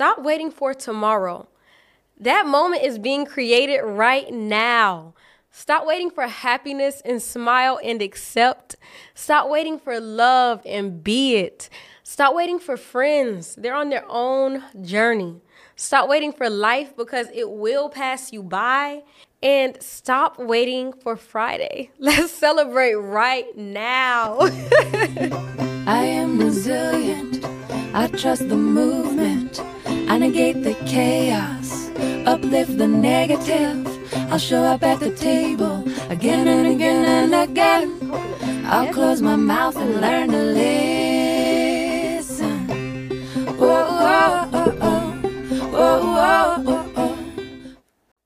[0.00, 1.46] Stop waiting for tomorrow.
[2.18, 5.12] That moment is being created right now.
[5.50, 8.76] Stop waiting for happiness and smile and accept.
[9.14, 11.68] Stop waiting for love and be it.
[12.02, 13.54] Stop waiting for friends.
[13.56, 15.42] They're on their own journey.
[15.76, 19.02] Stop waiting for life because it will pass you by.
[19.42, 21.90] And stop waiting for Friday.
[21.98, 24.38] Let's celebrate right now.
[25.86, 27.44] I am resilient.
[27.92, 29.60] I trust the movement.
[30.10, 31.88] I negate the chaos.
[32.26, 33.86] Uplift the negative.
[34.32, 38.10] I'll show up at the table again and again and again.
[38.66, 40.42] I'll close my mouth and learn to
[42.18, 42.66] listen.
[43.56, 44.98] Whoa, whoa, whoa, whoa.
[45.70, 47.16] Whoa, whoa, whoa, whoa.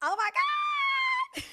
[0.00, 1.44] Oh my God!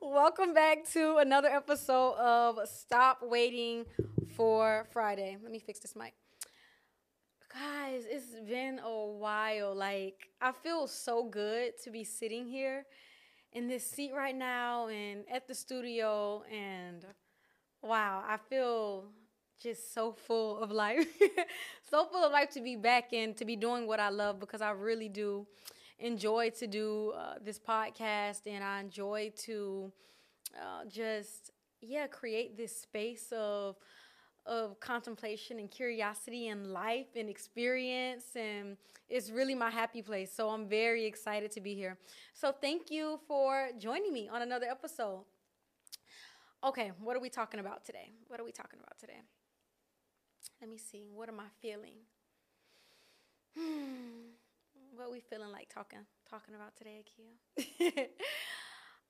[0.00, 3.84] Welcome back to another episode of Stop Waiting
[4.36, 5.36] for Friday.
[5.42, 6.14] Let me fix this mic.
[7.58, 9.74] Guys, it's been a while.
[9.74, 12.84] Like, I feel so good to be sitting here
[13.52, 16.44] in this seat right now and at the studio.
[16.52, 17.04] And
[17.82, 19.06] wow, I feel
[19.60, 21.04] just so full of life.
[21.90, 24.62] so full of life to be back and to be doing what I love because
[24.62, 25.44] I really do
[25.98, 29.90] enjoy to do uh, this podcast and I enjoy to
[30.54, 31.50] uh, just,
[31.80, 33.74] yeah, create this space of
[34.48, 38.76] of contemplation and curiosity and life and experience and
[39.10, 40.32] it's really my happy place.
[40.34, 41.98] So i'm very excited to be here.
[42.34, 45.24] So thank you for joining me on another episode.
[46.64, 48.10] Okay what are we talking about today?
[48.28, 49.20] What are we talking about today?
[50.60, 51.06] Let me see.
[51.14, 51.98] What am i feeling?
[53.56, 54.34] Hmm.
[54.94, 58.08] what are we feeling like talking talking about today Akia?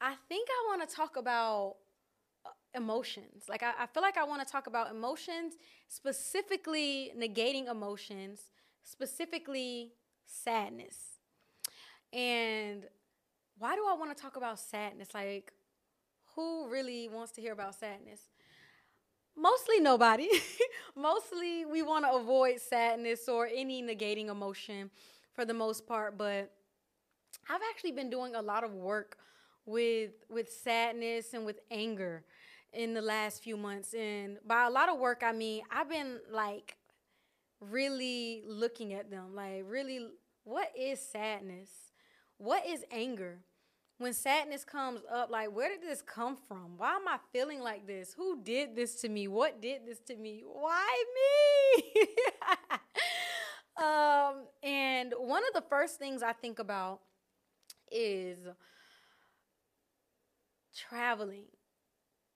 [0.00, 1.76] i think i want to talk about
[2.74, 3.44] emotions.
[3.48, 5.54] Like I, I feel like I want to talk about emotions,
[5.88, 8.50] specifically negating emotions,
[8.82, 9.92] specifically
[10.26, 10.96] sadness.
[12.12, 12.84] And
[13.58, 15.08] why do I want to talk about sadness?
[15.14, 15.52] Like,
[16.34, 18.20] who really wants to hear about sadness?
[19.36, 20.28] Mostly nobody.
[20.96, 24.90] Mostly we want to avoid sadness or any negating emotion
[25.32, 26.50] for the most part, but
[27.48, 29.16] I've actually been doing a lot of work
[29.68, 32.24] with with sadness and with anger
[32.72, 33.94] in the last few months.
[33.94, 36.76] And by a lot of work, I mean, I've been like
[37.60, 39.34] really looking at them.
[39.34, 40.08] Like, really,
[40.44, 41.70] what is sadness?
[42.38, 43.40] What is anger?
[43.98, 46.78] When sadness comes up, like, where did this come from?
[46.78, 48.14] Why am I feeling like this?
[48.14, 49.26] Who did this to me?
[49.26, 50.44] What did this to me?
[50.46, 51.04] Why
[51.74, 52.06] me?
[53.84, 57.00] um, and one of the first things I think about
[57.90, 58.38] is
[60.88, 61.46] traveling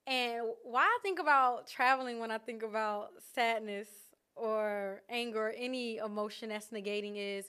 [0.05, 3.87] and why I think about traveling when I think about sadness
[4.35, 7.45] or anger or any emotion that's negating is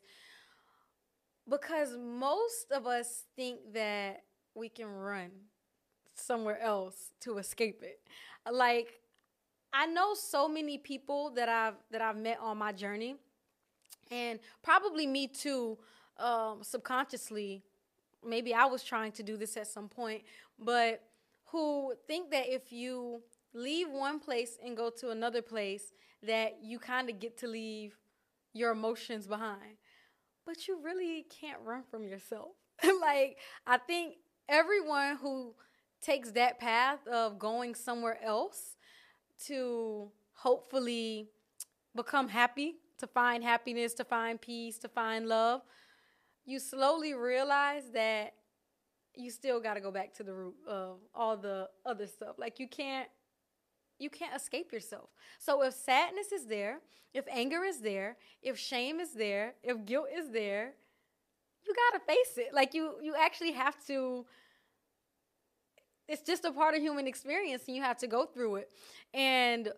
[1.48, 4.22] because most of us think that
[4.54, 5.30] we can run
[6.14, 8.00] somewhere else to escape it.
[8.50, 9.00] Like
[9.72, 13.16] I know so many people that I've that I've met on my journey,
[14.10, 15.78] and probably me too,
[16.18, 17.62] um, subconsciously.
[18.26, 20.22] Maybe I was trying to do this at some point,
[20.58, 21.02] but
[21.46, 25.92] who think that if you leave one place and go to another place,
[26.22, 27.96] that you kind of get to leave
[28.52, 29.76] your emotions behind.
[30.46, 32.52] But you really can't run from yourself.
[33.00, 34.16] like, I think
[34.48, 35.54] everyone who
[36.02, 38.76] takes that path of going somewhere else
[39.46, 41.28] to hopefully
[41.94, 45.62] become happy, to find happiness, to find peace, to find love,
[46.46, 48.34] you slowly realize that
[49.14, 52.36] you still got to go back to the root of all the other stuff.
[52.38, 53.08] Like you can't
[53.98, 55.08] you can't escape yourself.
[55.38, 56.80] So if sadness is there,
[57.12, 60.72] if anger is there, if shame is there, if guilt is there,
[61.64, 62.52] you got to face it.
[62.52, 64.26] Like you you actually have to
[66.06, 68.70] it's just a part of human experience and you have to go through it.
[69.14, 69.72] And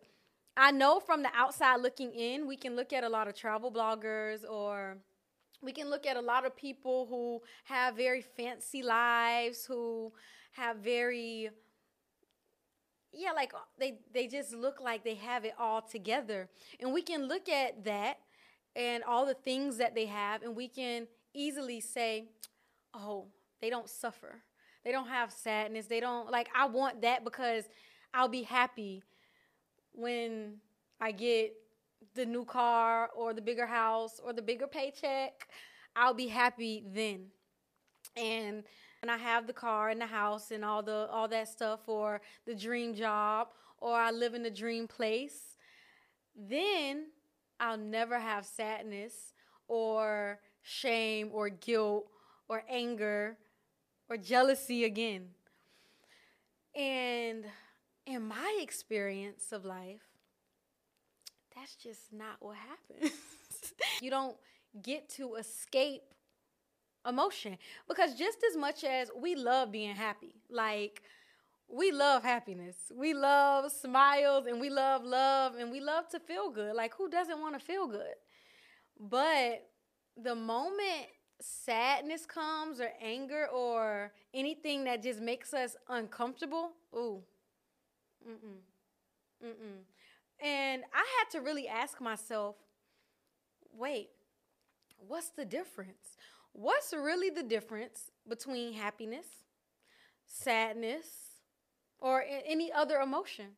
[0.57, 3.71] I know from the outside looking in, we can look at a lot of travel
[3.71, 4.97] bloggers or
[5.67, 10.13] we can look at a lot of people who have very fancy lives, who
[10.53, 11.51] have very
[13.13, 16.49] yeah, like they they just look like they have it all together.
[16.81, 18.19] And we can look at that
[18.75, 22.29] and all the things that they have and we can easily say,
[22.95, 23.29] "Oh,
[23.61, 24.43] they don't suffer.
[24.85, 25.87] They don't have sadness.
[25.87, 27.65] They don't like I want that because
[28.15, 29.03] I'll be happy
[29.93, 30.59] when
[31.01, 31.55] I get
[32.17, 35.49] the new car or the bigger house or the bigger paycheck,
[35.95, 37.27] I'll be happy then.
[38.17, 38.65] And
[39.03, 42.21] and I have the car and the house and all the all that stuff or
[42.47, 43.49] the dream job
[43.79, 45.57] or I live in the dream place,
[46.35, 47.07] then
[47.61, 49.33] I'll never have sadness
[49.69, 52.07] or shame or guilt
[52.49, 53.37] or anger
[54.09, 55.29] or jealousy again.
[56.75, 57.45] And
[58.07, 60.06] in my experience of life,
[61.67, 63.13] that's just not what happens.
[64.01, 64.37] you don't
[64.83, 66.03] get to escape
[67.09, 67.59] emotion
[67.89, 71.03] because just as much as we love being happy, like
[71.69, 76.51] we love happiness, we love smiles, and we love love, and we love to feel
[76.51, 76.77] good.
[76.77, 78.15] Like, who doesn't want to feel good?
[79.01, 79.69] But
[80.17, 81.09] the moment
[81.41, 87.23] sadness comes or anger or anything that just makes us uncomfortable, ooh,
[88.27, 88.61] mm-mm,
[89.45, 89.96] mm-mm.
[90.43, 92.57] And I had to really ask myself,
[93.73, 94.09] wait,
[94.99, 96.17] what's the difference?
[96.53, 99.27] What's really the difference between happiness,
[100.27, 101.07] sadness,
[101.99, 103.57] or any other emotion?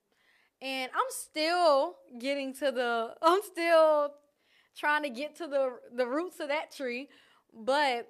[0.60, 4.14] And I'm still getting to the, I'm still
[4.76, 7.08] trying to get to the the roots of that tree.
[7.52, 8.08] But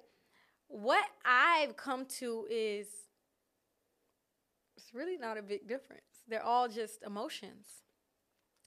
[0.67, 2.87] what I've come to is
[4.77, 6.03] it's really not a big difference.
[6.27, 7.65] They're all just emotions.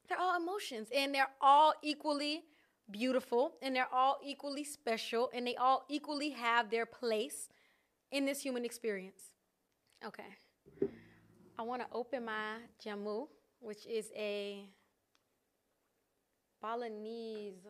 [0.09, 2.43] They're all emotions and they're all equally
[2.91, 7.49] beautiful and they're all equally special and they all equally have their place
[8.11, 9.33] in this human experience.
[10.05, 10.23] Okay.
[11.59, 13.29] I want to open my jamu,
[13.61, 14.65] which is a
[16.61, 17.67] Balinese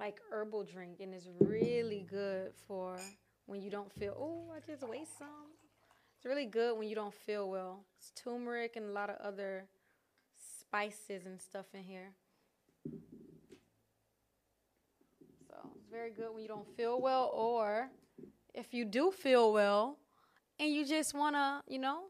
[0.00, 2.98] like herbal drink and it's really good for
[3.46, 5.52] when you don't feel oh I just waste some.
[6.16, 7.84] It's really good when you don't feel well.
[7.98, 9.66] It's turmeric and a lot of other
[10.66, 12.14] spices and stuff in here.
[15.48, 17.90] So it's very good when you don't feel well or
[18.54, 19.98] if you do feel well
[20.58, 22.04] and you just wanna, you know,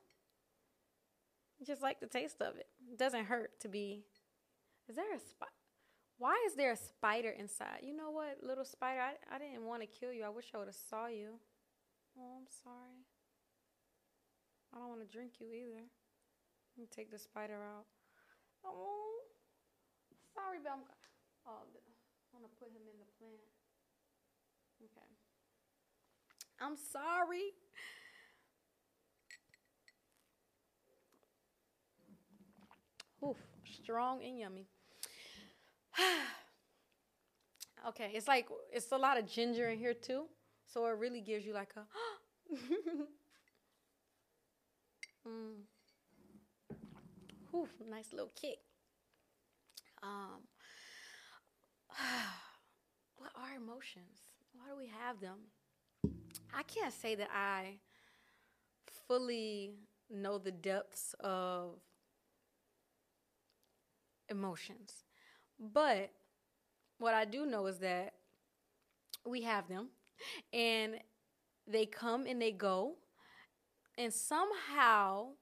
[1.67, 2.67] just like the taste of it.
[2.93, 4.05] It doesn't hurt to be
[4.89, 5.49] is there a spot
[6.19, 7.81] why is there a spider inside?
[7.83, 9.01] You know what, little spider?
[9.01, 10.25] I, I didn't want to kill you.
[10.25, 11.41] I wish I would have saw you.
[12.17, 13.05] Oh, I'm sorry.
[14.73, 15.83] I don't want to drink you either.
[16.77, 17.87] Let me take the spider out.
[18.65, 19.21] Oh,
[20.35, 20.81] sorry, but I'm.
[21.47, 21.63] Oh, I
[22.33, 23.41] want to put him in the plant.
[24.83, 25.11] Okay.
[26.61, 27.53] I'm sorry.
[33.23, 33.37] Oof,
[33.83, 34.67] strong and yummy.
[37.89, 40.27] okay, it's like it's a lot of ginger in here too,
[40.67, 41.87] so it really gives you like a.
[45.29, 45.65] mm.
[47.55, 48.59] Whew, nice little kick.
[50.03, 50.43] Um,
[53.17, 54.23] what are emotions?
[54.53, 55.39] Why do we have them?
[56.53, 57.77] I can't say that I
[59.07, 59.75] fully
[60.11, 61.79] know the depths of
[64.29, 65.05] emotions.
[65.61, 66.11] But
[66.99, 68.15] what I do know is that
[69.25, 69.91] we have them
[70.53, 70.95] and
[71.69, 72.97] they come and they go.
[73.97, 75.35] And somehow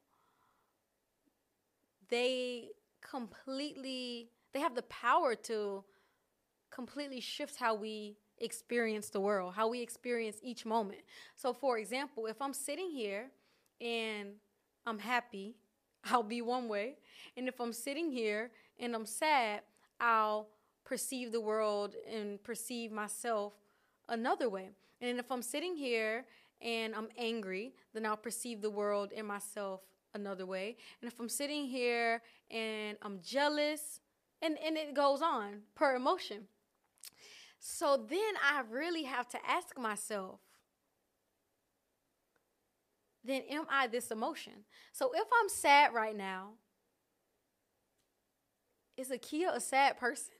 [2.13, 2.69] they
[3.01, 5.83] completely they have the power to
[6.71, 11.01] completely shift how we experience the world, how we experience each moment.
[11.37, 13.31] So for example, if I'm sitting here
[13.81, 14.35] and
[14.85, 15.57] I'm happy,
[16.05, 16.97] I'll be one way.
[17.37, 19.63] And if I'm sitting here and I'm sad,
[19.99, 20.49] I'll
[20.85, 23.55] perceive the world and perceive myself
[24.09, 24.71] another way.
[25.01, 26.27] And if I'm sitting here
[26.61, 29.81] and I'm angry, then I'll perceive the world and myself
[30.15, 30.77] another way.
[31.01, 34.01] And if I'm sitting here and I'm jealous,
[34.41, 36.49] and, and it goes on per emotion.
[37.59, 40.41] So then I really have to ask myself,
[43.25, 44.53] then am I this emotion?
[44.93, 46.55] So if I'm sad right now,
[48.97, 50.35] is Akia a sad person?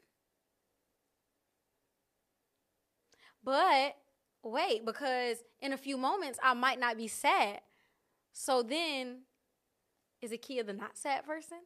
[3.45, 3.97] But
[4.43, 7.61] wait, because in a few moments I might not be sad.
[8.33, 9.19] So then
[10.23, 11.59] is Akia the not sad person?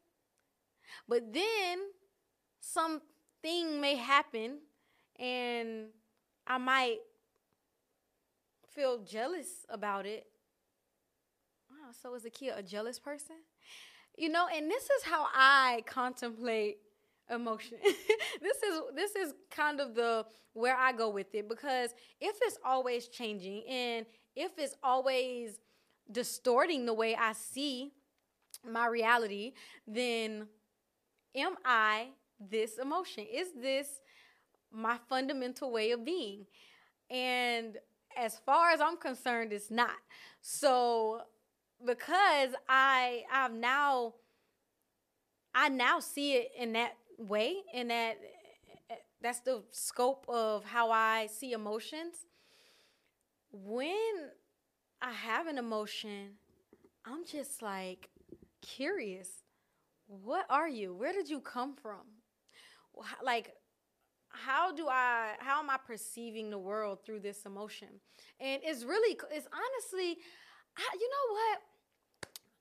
[1.09, 1.79] But then
[2.61, 4.59] something may happen
[5.19, 5.89] and
[6.47, 6.99] I might
[8.75, 10.27] feel jealous about it.
[11.71, 13.37] Wow, so is Akia a jealous person?
[14.17, 16.79] You know, and this is how I contemplate
[17.31, 17.79] emotion.
[17.83, 22.59] this is this is kind of the where I go with it because if it's
[22.65, 25.59] always changing and if it's always
[26.11, 27.93] distorting the way I see
[28.67, 29.53] my reality,
[29.87, 30.47] then
[31.35, 32.09] am I
[32.41, 33.27] this emotion?
[33.33, 33.87] Is this
[34.73, 36.47] my fundamental way of being?
[37.11, 37.77] And
[38.17, 39.91] as far as I'm concerned, it's not.
[40.41, 41.23] So
[41.85, 44.15] because I I've now
[45.55, 48.17] I now see it in that way in that
[49.23, 52.27] that's the scope of how I see emotions.
[53.51, 54.31] When
[55.01, 56.35] I have an emotion,
[57.05, 58.11] I'm just like
[58.77, 59.29] curious.
[60.07, 60.95] What are you?
[60.95, 62.03] Where did you come from?
[63.23, 63.55] Like,
[64.29, 67.89] how do I, how am I perceiving the world through this emotion?
[68.41, 70.19] And it's really, it's honestly,
[70.77, 71.61] I, you know what?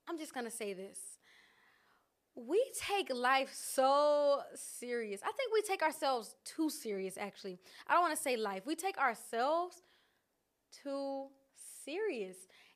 [0.08, 1.00] I'm just gonna say this.
[2.36, 5.22] We take life so serious.
[5.24, 7.60] I think we take ourselves too serious, actually.
[7.88, 8.66] I don't wanna say life.
[8.66, 9.82] We take ourselves
[10.84, 11.28] too
[11.84, 12.36] serious.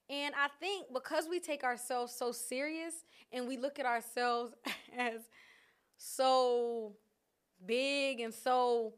[0.10, 4.54] And I think because we take ourselves so serious and we look at ourselves
[4.98, 5.22] as
[5.98, 6.94] so
[7.66, 8.94] big and so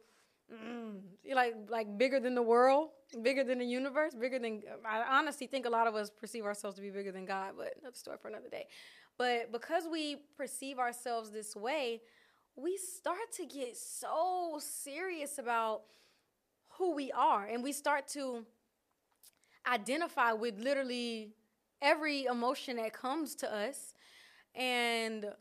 [0.51, 0.99] mm,
[1.33, 2.89] like like bigger than the world,
[3.21, 6.75] bigger than the universe, bigger than I honestly think a lot of us perceive ourselves
[6.77, 8.67] to be bigger than God, but another story for another day.
[9.17, 12.01] But because we perceive ourselves this way,
[12.55, 15.81] we start to get so serious about
[16.77, 18.45] who we are and we start to
[19.67, 21.33] identify with literally
[21.81, 23.93] every emotion that comes to us.
[24.55, 25.31] And yeah,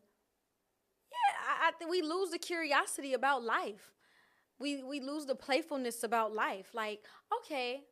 [1.13, 3.93] I, I think we lose the curiosity about life.
[4.59, 6.71] We we lose the playfulness about life.
[6.75, 7.01] Like,
[7.41, 7.83] okay,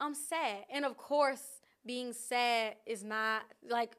[0.00, 0.64] I'm sad.
[0.72, 3.96] And of course, being sad is not like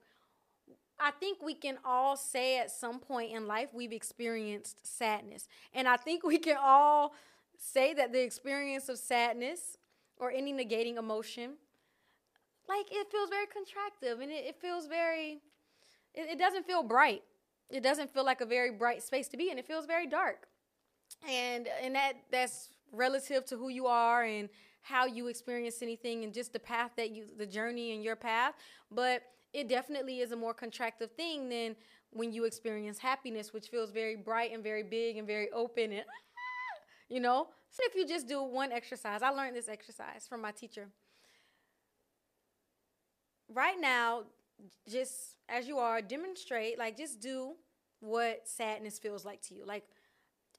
[1.00, 5.48] I think we can all say at some point in life we've experienced sadness.
[5.74, 7.14] And I think we can all
[7.58, 9.78] say that the experience of sadness
[10.18, 11.56] or any negating emotion
[12.68, 15.42] like it feels very contractive and it, it feels very
[16.14, 17.24] it, it doesn't feel bright.
[17.70, 19.58] It doesn't feel like a very bright space to be in.
[19.58, 20.48] It feels very dark.
[21.28, 24.50] And and that that's relative to who you are and
[24.82, 28.54] how you experience anything and just the path that you the journey and your path.
[28.92, 31.76] But it definitely is a more contractive thing than
[32.12, 36.04] when you experience happiness which feels very bright and very big and very open and
[37.10, 37.48] you know?
[37.72, 40.88] So if you just do one exercise i learned this exercise from my teacher
[43.54, 44.24] right now,
[44.90, 47.54] just as you are, demonstrate, like, just do
[48.00, 49.66] what sadness feels like to you.
[49.66, 49.84] Like,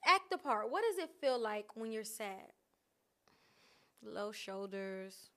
[0.05, 0.71] act the part.
[0.71, 2.53] What does it feel like when you're sad?
[4.03, 5.31] Low shoulders,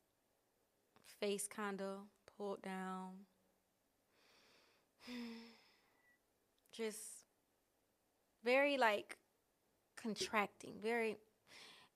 [1.19, 1.99] face kind of
[2.37, 3.11] pulled down.
[6.71, 7.25] Just
[8.43, 9.17] very like
[10.01, 11.17] contracting, very.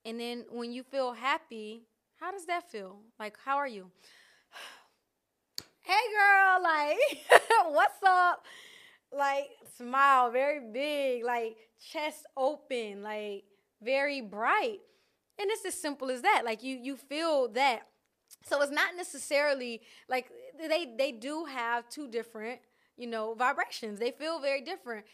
[0.06, 1.84] And then when you feel happy,
[2.20, 3.00] how does that feel?
[3.20, 3.92] Like, how are you?
[5.84, 7.42] Hey girl, like,
[7.74, 8.44] what's up?
[9.12, 11.56] Like, smile, very big, like,
[11.92, 13.44] chest open, like,
[13.82, 14.80] very bright.
[15.40, 16.44] And it's as simple as that.
[16.46, 17.88] Like, you you feel that.
[18.46, 22.60] So it's not necessarily like they they do have two different,
[22.98, 24.00] you know, vibrations.
[24.00, 25.06] They feel very different.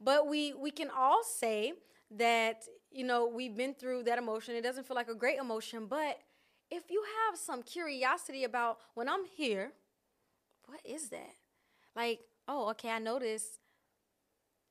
[0.00, 1.72] But we we can all say
[2.12, 4.54] that, you know, we've been through that emotion.
[4.54, 6.18] It doesn't feel like a great emotion, but
[6.70, 9.72] if you have some curiosity about when I'm here,
[10.66, 11.34] what is that?
[11.94, 13.58] Like, oh, okay, I notice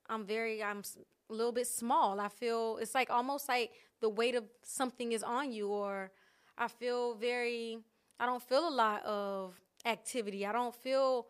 [0.09, 0.83] I'm very, I'm
[1.29, 2.19] a little bit small.
[2.19, 3.71] I feel it's like almost like
[4.01, 6.12] the weight of something is on you, or
[6.57, 7.79] I feel very,
[8.19, 10.45] I don't feel a lot of activity.
[10.45, 11.27] I don't feel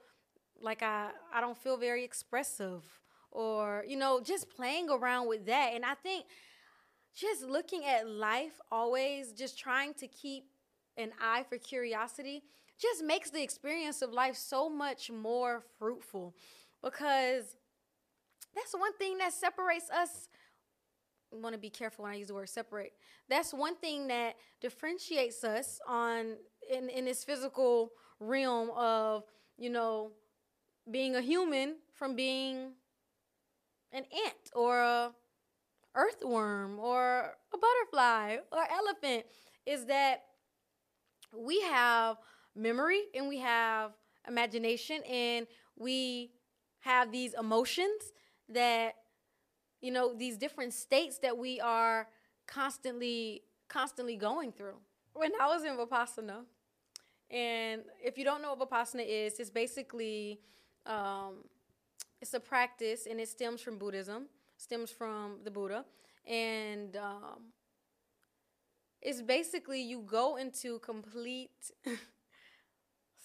[0.59, 2.83] like I, I don't feel very expressive,
[3.31, 5.71] or, you know, just playing around with that.
[5.73, 6.25] And I think
[7.15, 10.45] just looking at life always, just trying to keep
[10.97, 12.43] an eye for curiosity
[12.83, 16.35] just makes the experience of life so much more fruitful
[16.83, 17.55] because
[18.53, 20.27] that's one thing that separates us
[21.33, 22.93] I want to be careful when I use the word separate.
[23.27, 26.35] That's one thing that differentiates us on
[26.71, 29.23] in, in this physical realm of,
[29.57, 30.11] you know,
[30.91, 32.73] being a human from being
[33.91, 35.11] an ant or a
[35.95, 39.25] earthworm or a butterfly or elephant
[39.65, 40.23] is that
[41.35, 42.17] we have
[42.55, 43.91] memory and we have
[44.27, 46.31] imagination and we
[46.79, 48.11] have these emotions
[48.49, 48.95] that
[49.81, 52.07] you know these different states that we are
[52.47, 54.77] constantly constantly going through.
[55.13, 56.45] When i was in vipassana
[57.29, 60.39] and if you don't know what vipassana is it's basically
[60.85, 61.43] um,
[62.21, 65.85] it's a practice and it stems from buddhism stems from the buddha
[66.25, 67.51] and um,
[69.01, 71.71] it's basically you go into complete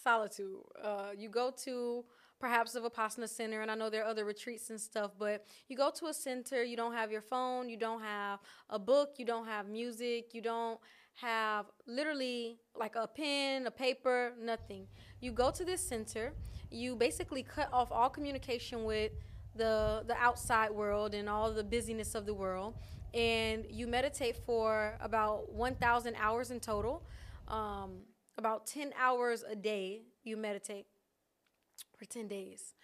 [0.02, 0.60] solitude.
[0.82, 2.04] Uh, you go to
[2.40, 5.76] perhaps a Vipassana center, and I know there are other retreats and stuff, but you
[5.76, 8.40] go to a center, you don't have your phone, you don't have
[8.70, 10.78] a book, you don't have music, you don't
[11.14, 14.86] have literally like a pen, a paper, nothing.
[15.20, 16.32] You go to this center,
[16.70, 19.12] you basically cut off all communication with
[19.56, 22.74] the the outside world and all the busyness of the world
[23.14, 27.02] and you meditate for about 1,000 hours in total.
[27.46, 28.00] Um,
[28.38, 30.86] about 10 hours a day, you meditate
[31.98, 32.74] for 10 days.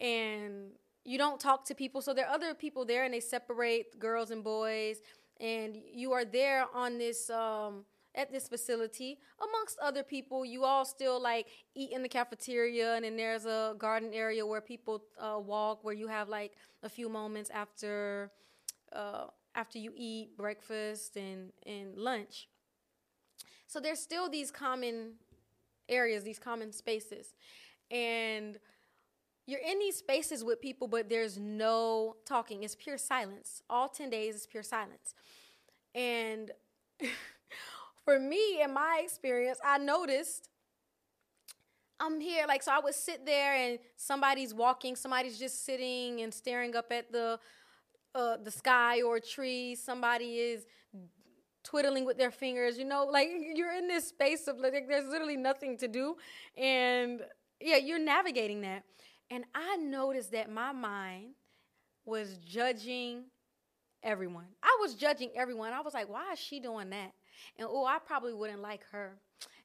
[0.00, 0.72] And
[1.04, 2.02] you don't talk to people.
[2.02, 4.98] So there are other people there, and they separate girls and boys.
[5.40, 7.30] And you are there on this.
[7.30, 7.84] Um,
[8.16, 13.04] at this facility amongst other people you all still like eat in the cafeteria and
[13.04, 16.52] then there's a garden area where people uh, walk where you have like
[16.84, 18.30] a few moments after
[18.92, 22.48] uh, after you eat breakfast and, and lunch.
[23.74, 25.14] So there's still these common
[25.88, 27.34] areas, these common spaces.
[27.90, 28.56] And
[29.48, 32.62] you're in these spaces with people, but there's no talking.
[32.62, 33.64] It's pure silence.
[33.68, 35.16] All 10 days is pure silence.
[35.92, 36.52] And
[38.04, 40.50] for me, in my experience, I noticed
[41.98, 42.44] I'm here.
[42.46, 46.92] Like, so I would sit there and somebody's walking, somebody's just sitting and staring up
[46.92, 47.40] at the
[48.14, 49.74] uh, the sky or a tree.
[49.74, 50.64] Somebody is
[51.64, 52.78] twiddling with their fingers.
[52.78, 56.16] You know, like you're in this space of like there's literally nothing to do,
[56.56, 57.22] and
[57.60, 58.84] yeah, you're navigating that.
[59.30, 61.30] And I noticed that my mind
[62.04, 63.24] was judging
[64.02, 64.46] everyone.
[64.62, 65.72] I was judging everyone.
[65.72, 67.12] I was like, why is she doing that?
[67.58, 69.16] And oh, I probably wouldn't like her.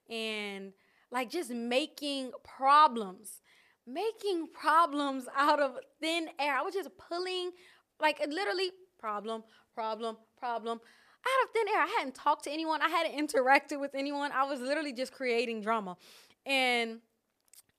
[0.10, 0.74] And
[1.12, 3.42] like just making problems,
[3.86, 6.58] making problems out of thin air.
[6.58, 7.52] I was just pulling
[8.00, 9.44] like literally, problem,
[9.76, 10.80] problem, problem.
[11.26, 12.82] Out of thin air, I hadn't talked to anyone.
[12.82, 14.32] I hadn't interacted with anyone.
[14.32, 15.98] I was literally just creating drama.
[16.46, 17.00] And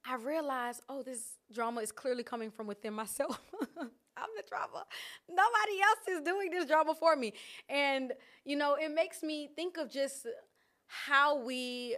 [0.06, 3.40] I realized, oh, this drama is clearly coming from within myself.
[3.78, 4.84] I'm the drama.
[5.28, 7.32] Nobody else is doing this drama for me.
[7.68, 8.12] And,
[8.44, 10.26] you know, it makes me think of just
[10.86, 11.96] how we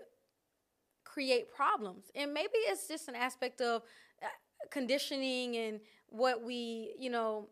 [1.05, 2.05] create problems.
[2.15, 3.83] And maybe it's just an aspect of
[4.23, 4.27] uh,
[4.71, 7.49] conditioning and what we, you know,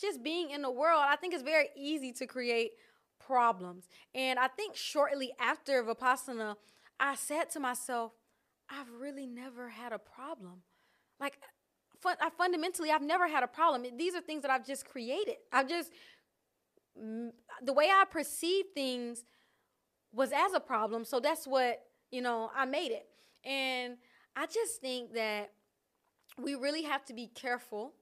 [0.00, 2.72] just being in the world, I think it's very easy to create
[3.26, 3.88] problems.
[4.14, 6.56] And I think shortly after Vipassana,
[7.00, 8.12] I said to myself,
[8.70, 10.62] I've really never had a problem.
[11.20, 11.38] Like,
[12.00, 13.96] fun, I fundamentally, I've never had a problem.
[13.96, 15.36] These are things that I've just created.
[15.52, 15.90] I've just,
[16.96, 19.24] the way I perceive things
[20.12, 21.04] was as a problem.
[21.04, 23.06] So that's what, you know, I made it.
[23.44, 23.96] And
[24.34, 25.52] I just think that
[26.38, 27.94] we really have to be careful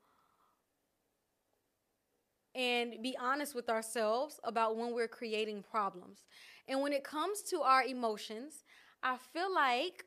[2.55, 6.21] and be honest with ourselves about when we're creating problems.
[6.69, 8.65] And when it comes to our emotions,
[9.03, 10.05] I feel like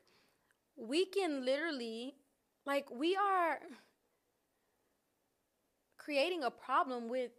[0.76, 2.14] we can literally,
[2.66, 3.58] like, we are
[5.98, 7.32] creating a problem with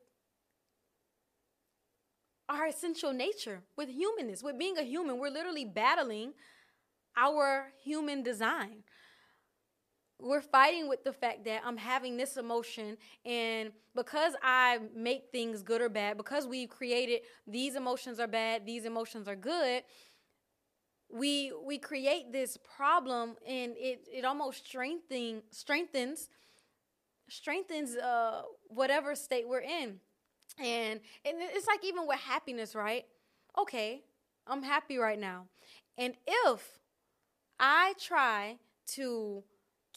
[2.47, 5.19] our essential nature, with humanness, with being a human.
[5.19, 6.33] We're literally battling
[7.17, 8.83] our human design
[10.19, 15.61] we're fighting with the fact that I'm having this emotion, and because I make things
[15.63, 19.83] good or bad, because we've created these emotions are bad, these emotions are good,
[21.11, 26.29] we we create this problem, and it it almost strengthening strengthens
[27.29, 29.99] strengthens uh whatever state we're in,
[30.59, 33.05] and and it's like even with happiness, right?
[33.57, 34.03] Okay,
[34.47, 35.45] I'm happy right now,
[35.97, 36.79] and if
[37.59, 38.57] I try
[38.95, 39.43] to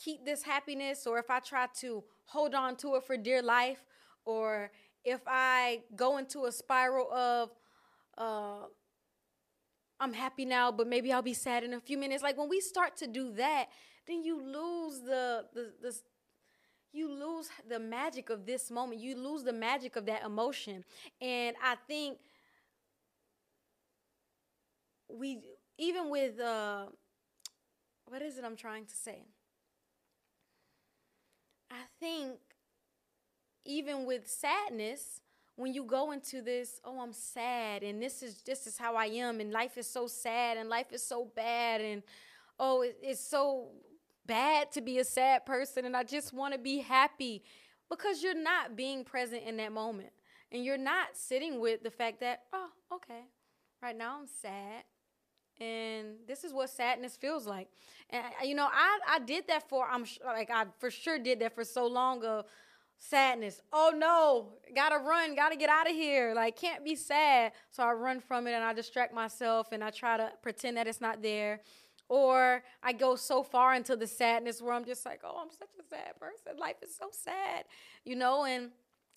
[0.03, 3.85] keep this happiness or if I try to hold on to it for dear life
[4.25, 4.71] or
[5.05, 7.51] if I go into a spiral of
[8.19, 8.67] uh,
[10.01, 12.23] I'm happy now, but maybe I'll be sad in a few minutes.
[12.23, 13.67] Like when we start to do that,
[14.07, 15.95] then you lose the the, the
[16.93, 19.01] you lose the magic of this moment.
[19.01, 20.85] You lose the magic of that emotion.
[21.21, 22.19] And I think
[25.09, 25.43] we
[25.79, 26.87] even with uh
[28.07, 29.27] what is it I'm trying to say?
[31.73, 32.39] I think
[33.65, 35.21] even with sadness,
[35.57, 39.07] when you go into this, oh, I'm sad, and this is this is how I
[39.07, 42.03] am, and life is so sad, and life is so bad, and
[42.59, 43.69] oh, it, it's so
[44.27, 47.43] bad to be a sad person, and I just want to be happy,
[47.91, 50.13] because you're not being present in that moment,
[50.51, 53.25] and you're not sitting with the fact that oh, okay,
[53.83, 54.85] right now I'm sad,
[55.63, 57.69] and this is what sadness feels like.
[58.11, 61.41] And uh, you know i i did that for i'm like i for sure did
[61.41, 62.45] that for so long of
[62.99, 63.61] sadness.
[63.73, 66.35] Oh no gotta run gotta get out of here.
[66.35, 67.53] Like can't be sad.
[67.71, 70.87] So i run from it and i distract myself and i try to pretend that
[70.87, 71.61] it's not there.
[72.09, 75.71] Or i go so far into the sadness where i'm just like oh i'm such
[75.81, 76.59] a sad person.
[76.59, 77.65] Life is so sad
[78.05, 78.71] you know and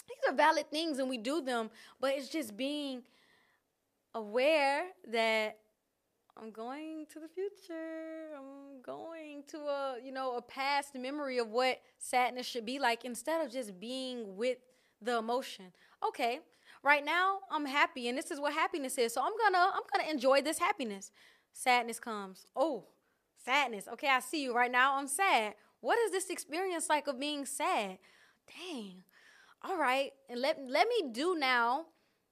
[0.07, 1.69] these are valid things and we do them.
[1.99, 3.03] But it's just being
[4.13, 5.57] aware that
[6.37, 8.35] I'm going to the future.
[8.37, 13.05] I'm going to a, you know, a past memory of what sadness should be like
[13.05, 14.57] instead of just being with
[15.01, 15.65] the emotion.
[16.05, 16.39] Okay,
[16.83, 19.13] right now I'm happy and this is what happiness is.
[19.13, 21.11] So I'm gonna I'm gonna enjoy this happiness.
[21.53, 22.47] Sadness comes.
[22.55, 22.85] Oh,
[23.45, 23.87] sadness.
[23.93, 24.97] Okay, I see you right now.
[24.97, 25.55] I'm sad.
[25.79, 27.97] What is this experience like of being sad?
[28.47, 29.03] Dang.
[29.61, 30.11] All right.
[30.29, 31.85] And let let me do now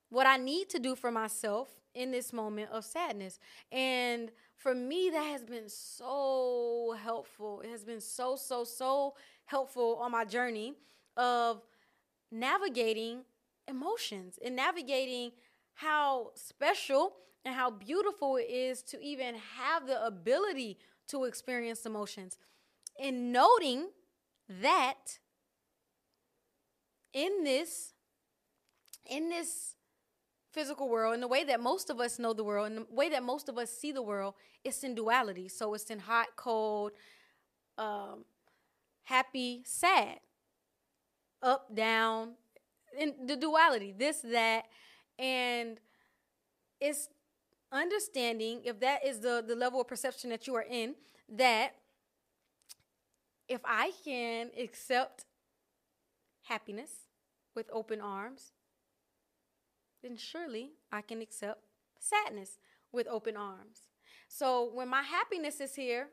[0.10, 3.40] what I need to do for myself in this moment of sadness.
[3.72, 7.62] And for me, that has been so helpful.
[7.62, 10.74] It has been so, so, so helpful on my journey
[11.18, 11.62] of
[12.32, 13.22] navigating
[13.68, 15.32] emotions and navigating
[15.76, 17.14] how special
[17.46, 20.78] and how beautiful it is to even have the ability
[21.08, 22.38] to experience emotions.
[23.00, 23.90] And noting
[24.62, 25.20] that
[27.14, 27.94] in this
[29.06, 29.76] in this
[30.54, 33.10] physical world, and the way that most of us know the world, and the way
[33.10, 35.50] that most of us see the world, it's in duality.
[35.50, 36.92] So it's in hot, cold,
[37.78, 38.24] um,
[39.04, 40.20] happy, sad,
[41.42, 42.34] up, down,
[42.98, 44.66] in the duality, this, that,
[45.18, 45.80] and
[46.80, 47.10] it's
[47.72, 50.94] understanding if that is the the level of perception that you are in
[51.28, 51.74] that
[53.48, 55.26] if I can accept
[56.44, 56.92] happiness
[57.56, 58.52] with open arms,
[60.04, 61.62] then surely I can accept
[62.00, 62.60] sadness
[62.92, 63.88] with open arms.
[64.28, 66.10] So when my happiness is here,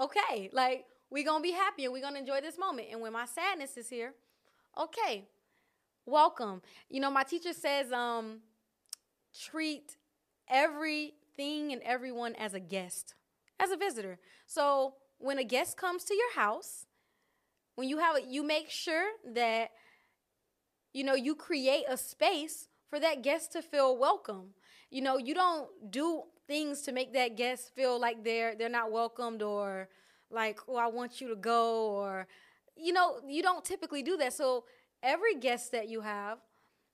[0.00, 2.88] okay, like we're gonna be happy and we're gonna enjoy this moment.
[2.90, 4.14] And when my sadness is here,
[4.76, 5.28] okay,
[6.06, 6.62] welcome.
[6.88, 8.40] You know, my teacher says, um,
[9.38, 9.96] treat
[10.48, 13.14] everything and everyone as a guest,
[13.60, 14.18] as a visitor.
[14.46, 16.86] So when a guest comes to your house,
[17.74, 19.70] when you have it, you make sure that
[20.94, 24.50] you know you create a space for that guest to feel welcome.
[24.90, 28.92] You know, you don't do things to make that guest feel like they're they're not
[28.92, 29.88] welcomed or
[30.30, 32.26] like, oh, I want you to go or
[32.76, 34.34] you know, you don't typically do that.
[34.34, 34.64] So
[35.02, 36.38] every guest that you have,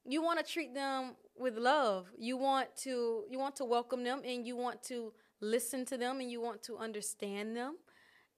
[0.05, 2.07] you want to treat them with love.
[2.19, 6.21] You want to you want to welcome them and you want to listen to them
[6.21, 7.77] and you want to understand them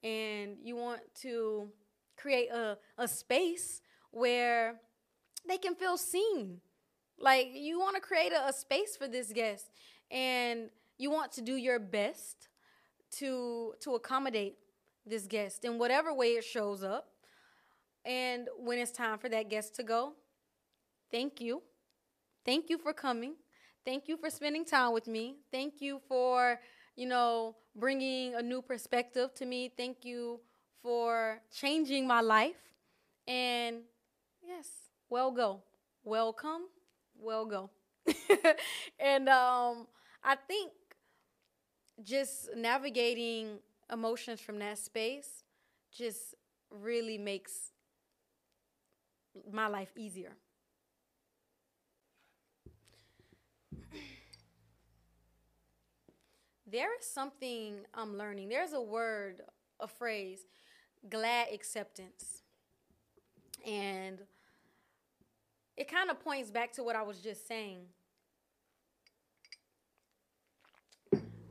[0.02, 1.68] and you want to
[2.16, 4.80] create a, a space where
[5.48, 6.60] they can feel seen
[7.18, 9.70] like you want to create a, a space for this guest
[10.10, 12.48] and you want to do your best
[13.18, 14.56] to to accommodate
[15.06, 17.08] this guest in whatever way it shows up.
[18.04, 20.12] And when it's time for that guest to go,
[21.10, 21.62] thank you.
[22.44, 23.34] Thank you for coming.
[23.84, 25.36] Thank you for spending time with me.
[25.50, 26.58] Thank you for,
[26.96, 29.72] you know, bringing a new perspective to me.
[29.74, 30.40] Thank you
[30.82, 32.60] for changing my life.
[33.26, 33.82] And
[34.42, 34.68] yes,
[35.08, 35.62] well go.
[36.02, 36.62] Welcome
[37.18, 37.70] well go.
[38.98, 39.86] and um,
[40.22, 40.72] I think
[42.02, 43.58] just navigating
[43.92, 45.44] emotions from that space
[45.92, 46.34] just
[46.70, 47.72] really makes
[49.52, 50.32] my life easier.
[56.66, 58.48] There is something I'm learning.
[58.48, 59.42] There's a word,
[59.80, 60.40] a phrase,
[61.08, 62.42] glad acceptance.
[63.66, 64.20] And
[65.76, 67.86] it kind of points back to what I was just saying.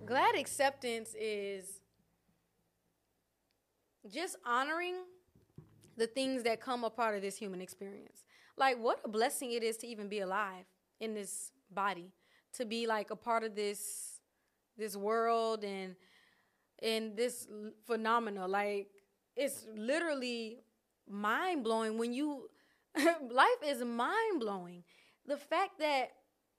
[0.06, 1.80] Glad acceptance is
[4.12, 4.96] just honoring
[5.96, 8.24] the things that come a part of this human experience.
[8.58, 10.66] Like, what a blessing it is to even be alive
[11.00, 12.12] in this body,
[12.54, 14.20] to be like a part of this
[14.78, 15.96] this world and
[16.82, 17.48] and this
[17.86, 18.48] phenomena.
[18.48, 18.88] Like,
[19.36, 20.60] it's literally
[21.08, 22.50] mind blowing when you
[23.32, 24.84] life is mind blowing.
[25.26, 26.12] The fact that,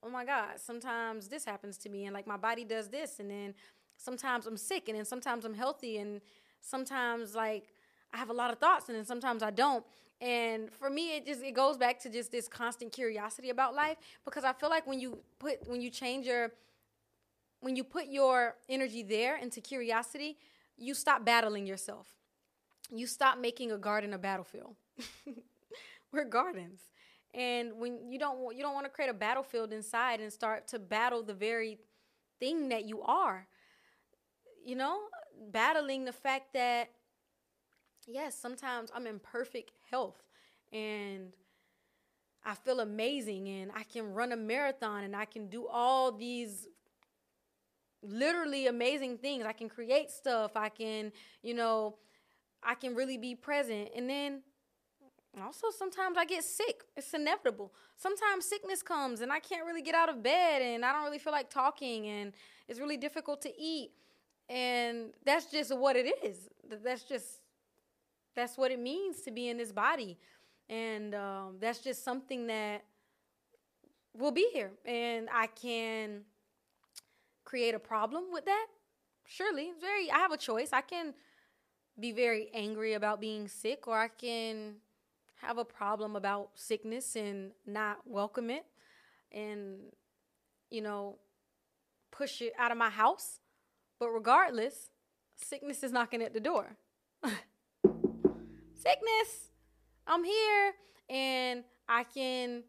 [0.03, 3.31] oh my God, sometimes this happens to me and like my body does this, and
[3.31, 3.55] then
[3.97, 6.20] sometimes I'm sick, and then sometimes I'm healthy, and
[6.61, 7.75] sometimes like
[8.12, 9.85] I have a lot of thoughts, and then sometimes I don't.
[10.20, 13.97] And for me, it just it goes back to just this constant curiosity about life
[14.25, 16.53] because I feel like when you put when you change your
[17.61, 20.37] when you put your energy there into curiosity,
[20.77, 22.09] you stop battling yourself.
[22.90, 24.77] You stop making a garden a battlefield.
[26.14, 26.81] we're gardens.
[27.35, 30.79] And when you don't you don't want to create a battlefield inside and start to
[30.79, 31.79] battle the very
[32.38, 33.46] thing that you are.
[34.64, 34.98] You know?
[35.50, 36.90] Battling the fact that
[38.07, 40.22] yes sometimes i'm in perfect health
[40.74, 41.33] and
[42.44, 46.68] i feel amazing and i can run a marathon and i can do all these
[48.05, 49.44] literally amazing things.
[49.46, 50.53] I can create stuff.
[50.57, 51.96] I can you know
[52.62, 53.88] i can really be present.
[53.96, 54.42] And then
[55.42, 56.85] also, sometimes I get sick.
[56.97, 57.73] It's inevitable.
[57.97, 61.18] Sometimes sickness comes and I can't really get out of bed and I don't really
[61.18, 62.33] feel like talking and
[62.68, 63.90] it's really difficult to eat.
[64.49, 66.49] And that's just what it is.
[66.83, 67.40] That's just
[68.37, 70.18] that's what it means to be in this body.
[70.68, 72.85] And um, that's just something that
[74.16, 76.23] will be here and I can
[77.44, 78.66] create a problem with that.
[79.27, 80.70] Surely, very I have a choice.
[80.73, 81.14] I can
[81.99, 84.75] be very angry about being sick or I can
[85.47, 88.65] have a problem about sickness and not welcome it
[89.33, 89.79] and
[90.71, 91.17] you know
[92.11, 93.41] push it out of my house.
[93.99, 94.91] But regardless,
[95.37, 96.77] sickness is knocking at the door.
[98.75, 99.51] sickness,
[100.07, 100.73] I'm here
[101.09, 102.65] and I can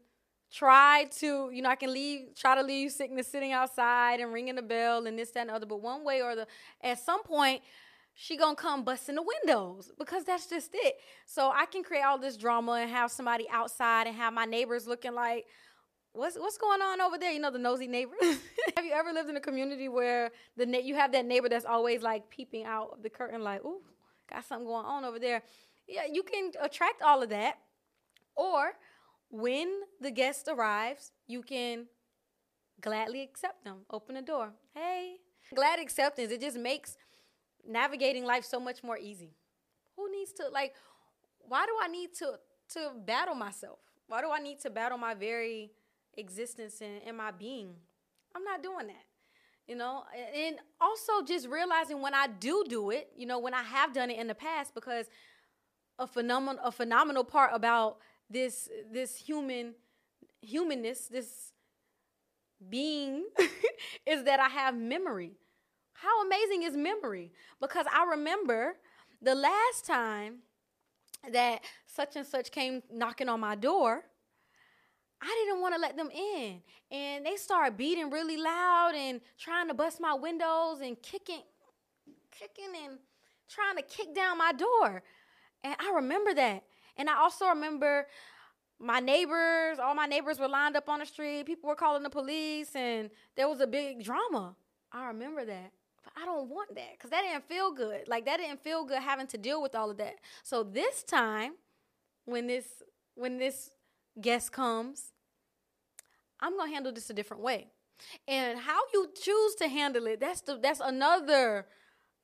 [0.52, 4.54] try to, you know, I can leave, try to leave sickness sitting outside and ringing
[4.54, 5.66] the bell and this, that, and other.
[5.66, 6.46] But one way or the,
[6.82, 7.62] at some point,
[8.18, 10.96] she gonna come busting the windows because that's just it.
[11.26, 14.86] So I can create all this drama and have somebody outside and have my neighbors
[14.86, 15.44] looking like,
[16.12, 17.30] what's what's going on over there?
[17.30, 18.16] You know, the nosy neighbors.
[18.76, 21.66] have you ever lived in a community where the na- you have that neighbor that's
[21.66, 23.82] always like peeping out of the curtain, like, ooh,
[24.30, 25.42] got something going on over there?
[25.86, 27.58] Yeah, you can attract all of that,
[28.34, 28.72] or
[29.28, 29.68] when
[30.00, 31.86] the guest arrives, you can
[32.80, 33.80] gladly accept them.
[33.90, 34.52] Open the door.
[34.74, 35.16] Hey,
[35.54, 36.32] glad acceptance.
[36.32, 36.96] It just makes
[37.68, 39.34] navigating life so much more easy.
[39.96, 40.74] Who needs to like?
[41.40, 42.38] Why do I need to
[42.74, 43.78] to battle myself?
[44.08, 45.72] Why do I need to battle my very
[46.16, 47.74] existence and, and my being?
[48.34, 49.04] I'm not doing that.
[49.66, 53.62] You know, and also just realizing when I do do it, you know, when I
[53.62, 55.06] have done it in the past, because
[55.98, 57.98] a phenomenal a phenomenal part about
[58.30, 59.74] this this human
[60.40, 61.52] humanness, this
[62.68, 63.24] being,
[64.06, 65.32] is that I have memory.
[66.00, 67.32] How amazing is memory?
[67.60, 68.76] Because I remember
[69.22, 70.38] the last time
[71.32, 74.04] that such and such came knocking on my door.
[75.20, 76.60] I didn't want to let them in.
[76.90, 81.42] And they started beating really loud and trying to bust my windows and kicking,
[82.30, 82.98] kicking and
[83.48, 85.02] trying to kick down my door.
[85.64, 86.64] And I remember that.
[86.98, 88.06] And I also remember
[88.78, 91.46] my neighbors, all my neighbors were lined up on the street.
[91.46, 94.54] People were calling the police, and there was a big drama.
[94.92, 95.72] I remember that.
[96.06, 98.06] But I don't want that because that didn't feel good.
[98.06, 100.14] Like that didn't feel good having to deal with all of that.
[100.44, 101.54] So this time,
[102.24, 102.66] when this
[103.16, 103.70] when this
[104.20, 105.12] guest comes,
[106.38, 107.66] I'm gonna handle this a different way.
[108.28, 111.66] And how you choose to handle it, that's the that's another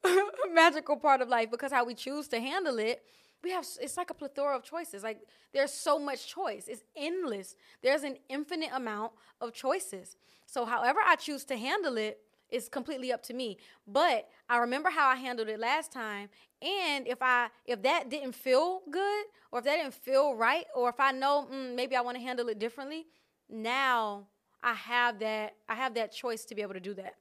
[0.52, 3.02] magical part of life because how we choose to handle it
[3.42, 5.20] we have it's like a plethora of choices like
[5.52, 10.16] there's so much choice it's endless there's an infinite amount of choices
[10.46, 12.18] so however i choose to handle it
[12.52, 16.28] is completely up to me but i remember how i handled it last time
[16.60, 20.88] and if i if that didn't feel good or if that didn't feel right or
[20.88, 23.06] if i know mm, maybe i want to handle it differently
[23.48, 24.26] now
[24.62, 27.14] i have that i have that choice to be able to do that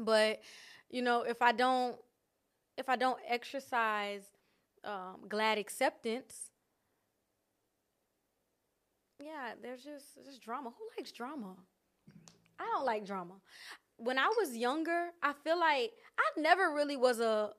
[0.00, 0.40] but
[0.90, 1.96] you know if i don't
[2.76, 4.22] if i don't exercise
[4.84, 6.50] um, glad acceptance.
[9.20, 10.70] Yeah, there's just just drama.
[10.70, 11.54] Who likes drama?
[12.58, 13.34] I don't like drama.
[13.98, 17.50] When I was younger, I feel like I never really was a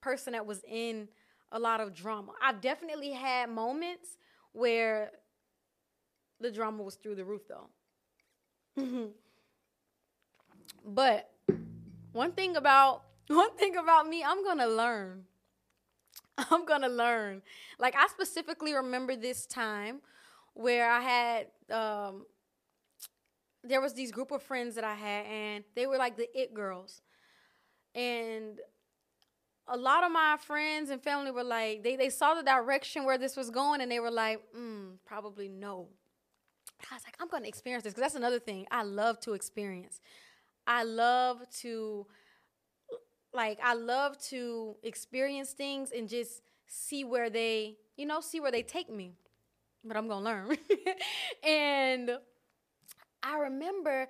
[0.00, 1.08] person that was in
[1.52, 2.32] a lot of drama.
[2.42, 4.18] I've definitely had moments
[4.52, 5.10] where
[6.40, 7.68] the drama was through the roof though.
[10.84, 11.30] but
[12.12, 15.24] one thing about one thing about me, I'm going to learn.
[16.50, 17.42] I'm gonna learn.
[17.78, 20.00] Like I specifically remember this time
[20.54, 22.26] where I had um
[23.68, 26.54] there was these group of friends that I had and they were like the it
[26.54, 27.02] girls.
[27.94, 28.60] And
[29.68, 33.18] a lot of my friends and family were like, they, they saw the direction where
[33.18, 35.88] this was going and they were like, mm, probably no.
[36.90, 40.00] I was like, I'm gonna experience this because that's another thing I love to experience.
[40.66, 42.06] I love to
[43.32, 48.50] like I love to experience things and just see where they, you know, see where
[48.50, 49.12] they take me.
[49.84, 50.56] But I'm going to learn.
[51.44, 52.10] and
[53.26, 54.08] I remember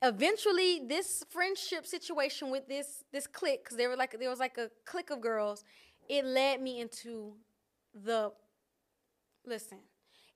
[0.00, 4.56] eventually this friendship situation with this this clique cuz there were like there was like
[4.56, 5.64] a clique of girls,
[6.08, 7.36] it led me into
[7.94, 8.32] the
[9.44, 9.80] listen.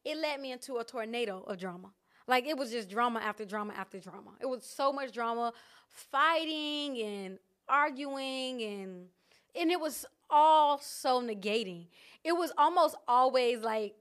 [0.04, 1.92] It led me into a tornado of drama.
[2.26, 4.32] Like it was just drama after drama after drama.
[4.40, 5.52] It was so much drama,
[5.88, 9.08] fighting and arguing and
[9.54, 11.86] and it was all so negating.
[12.24, 13.94] It was almost always like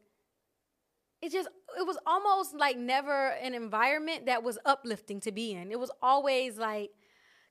[1.21, 5.71] it just it was almost like never an environment that was uplifting to be in.
[5.71, 6.91] It was always like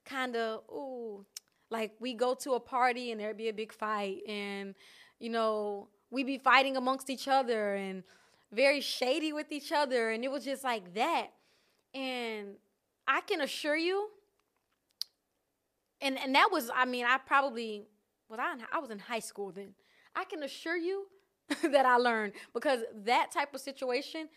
[0.05, 1.25] kind of ooh
[1.71, 4.75] like we go to a party and there'd be a big fight and
[5.19, 8.03] you know we'd be fighting amongst each other and
[8.51, 11.29] very shady with each other and it was just like that
[11.95, 12.57] and
[13.07, 14.09] i can assure you
[16.01, 17.85] and and that was I mean I probably
[18.29, 19.75] was I in, I was in high school then.
[20.15, 21.07] I can assure you
[21.73, 24.29] that I learned because that type of situation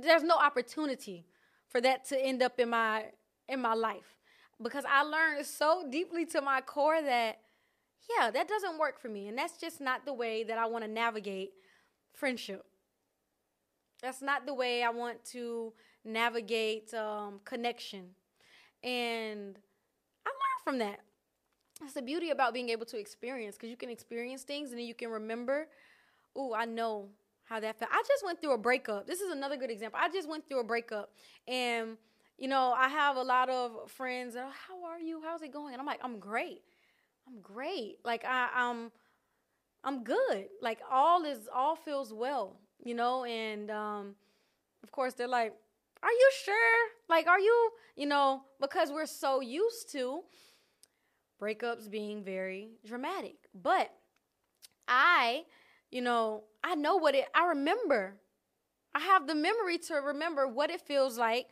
[0.00, 1.26] there's no opportunity
[1.68, 3.06] for that to end up in my
[3.48, 4.16] in my life
[4.62, 7.38] because I learned so deeply to my core that
[8.18, 10.84] yeah, that doesn't work for me and that's just not the way that I want
[10.84, 11.52] to navigate
[12.12, 12.64] friendship.
[14.02, 15.72] That's not the way I want to
[16.04, 18.10] navigate um, connection.
[18.82, 19.58] And
[20.26, 21.00] I learned from that.
[21.80, 24.86] That's the beauty about being able to experience because you can experience things and then
[24.86, 25.68] you can remember,
[26.36, 27.08] oh, I know
[27.44, 27.90] how that felt.
[27.92, 29.06] I just went through a breakup.
[29.06, 30.00] This is another good example.
[30.02, 31.12] I just went through a breakup
[31.48, 31.96] and
[32.38, 35.20] you know, I have a lot of friends that, how are you?
[35.24, 35.72] How's it going?
[35.74, 36.62] And I'm like, I'm great.
[37.28, 37.98] I'm great.
[38.04, 38.92] Like I, I'm
[39.82, 40.46] I'm good.
[40.60, 44.14] Like all is all feels well, you know, and um
[44.82, 45.54] of course they're like,
[46.02, 46.88] Are you sure?
[47.08, 50.22] Like, are you, you know, because we're so used to
[51.40, 53.36] breakups being very dramatic.
[53.54, 53.90] But
[54.88, 55.44] I,
[55.90, 58.14] you know, I know what it I remember.
[58.94, 61.48] I have the memory to remember what it feels like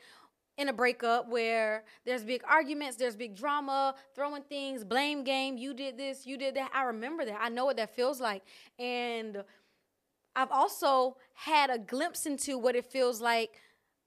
[0.59, 5.75] in a breakup where there's big arguments, there's big drama, throwing things, blame game, you
[5.75, 6.71] did this, you did that.
[6.75, 7.39] I remember that.
[7.41, 8.43] I know what that feels like.
[8.79, 9.43] And
[10.37, 13.61] I've also had a glimpse into what it feels like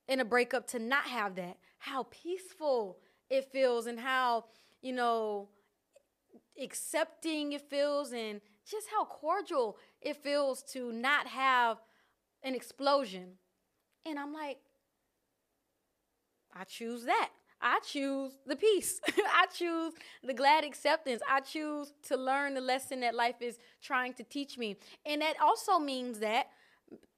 [0.08, 1.58] in a breakup to not have that.
[1.78, 2.98] How peaceful
[3.30, 4.46] it feels and how,
[4.82, 5.50] you know,
[6.62, 11.78] accepting it feels and just how cordial it feels to not have
[12.44, 13.34] an explosion.
[14.06, 14.58] And I'm like,
[16.54, 17.30] I choose that.
[17.62, 19.00] I choose the peace.
[19.08, 21.22] I choose the glad acceptance.
[21.30, 24.78] I choose to learn the lesson that life is trying to teach me.
[25.06, 26.48] And that also means that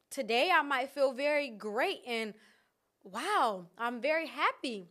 [0.10, 2.34] today I might feel very great and
[3.04, 4.88] wow, I'm very happy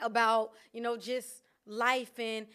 [0.00, 2.46] about, you know, just life and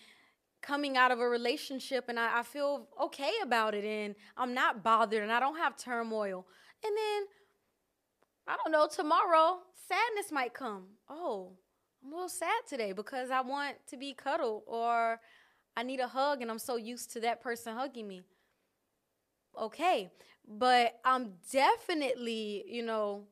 [0.61, 4.83] coming out of a relationship and I, I feel okay about it and I'm not
[4.83, 6.45] bothered and I don't have turmoil.
[6.83, 7.23] And then
[8.47, 10.85] I don't know, tomorrow sadness might come.
[11.09, 11.53] Oh,
[12.03, 15.19] I'm a little sad today because I want to be cuddled or
[15.75, 18.23] I need a hug and I'm so used to that person hugging me.
[19.59, 20.11] Okay.
[20.47, 23.25] But I'm definitely, you know,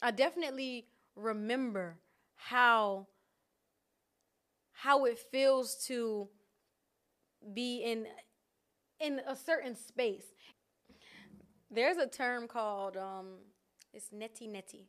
[0.00, 1.98] I definitely remember
[2.36, 3.08] how
[4.72, 6.28] how it feels to
[7.54, 8.06] be in
[9.00, 10.26] in a certain space.
[11.70, 13.38] There's a term called um
[13.92, 14.86] it's neti neti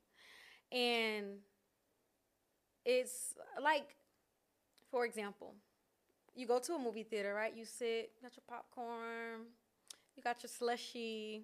[0.71, 1.39] and
[2.85, 3.95] it's like,
[4.91, 5.55] for example,
[6.35, 7.55] you go to a movie theater, right?
[7.55, 9.45] You sit, got your popcorn,
[10.15, 11.43] you got your slushy,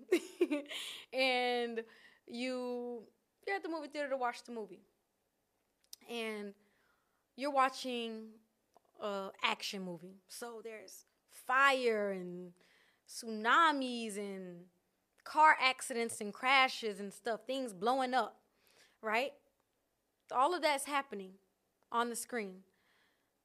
[1.13, 1.83] and
[2.27, 3.03] you
[3.45, 4.81] you're at the movie theater to watch the movie.
[6.09, 6.53] And
[7.35, 8.29] you're watching
[9.01, 10.21] a action movie.
[10.27, 12.51] So there's fire and
[13.07, 14.65] tsunamis and
[15.23, 18.39] car accidents and crashes and stuff, things blowing up
[19.01, 19.31] right?
[20.31, 21.31] All of that's happening
[21.91, 22.59] on the screen,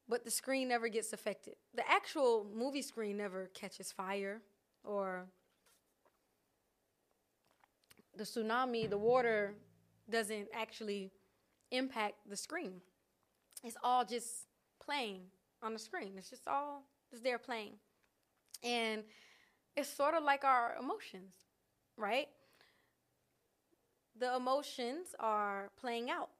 [0.08, 1.54] but the screen never gets affected.
[1.74, 4.42] The actual movie screen never catches fire
[4.82, 5.26] or
[8.16, 9.54] the tsunami, the water
[10.08, 11.10] doesn't actually
[11.70, 12.80] impact the screen.
[13.64, 14.46] It's all just
[14.84, 15.22] playing
[15.64, 16.12] on the screen.
[16.16, 17.74] It's just all it's there playing.
[18.62, 19.02] And
[19.76, 21.32] it's sort of like our emotions,
[21.96, 22.28] right?
[24.18, 26.30] the emotions are playing out.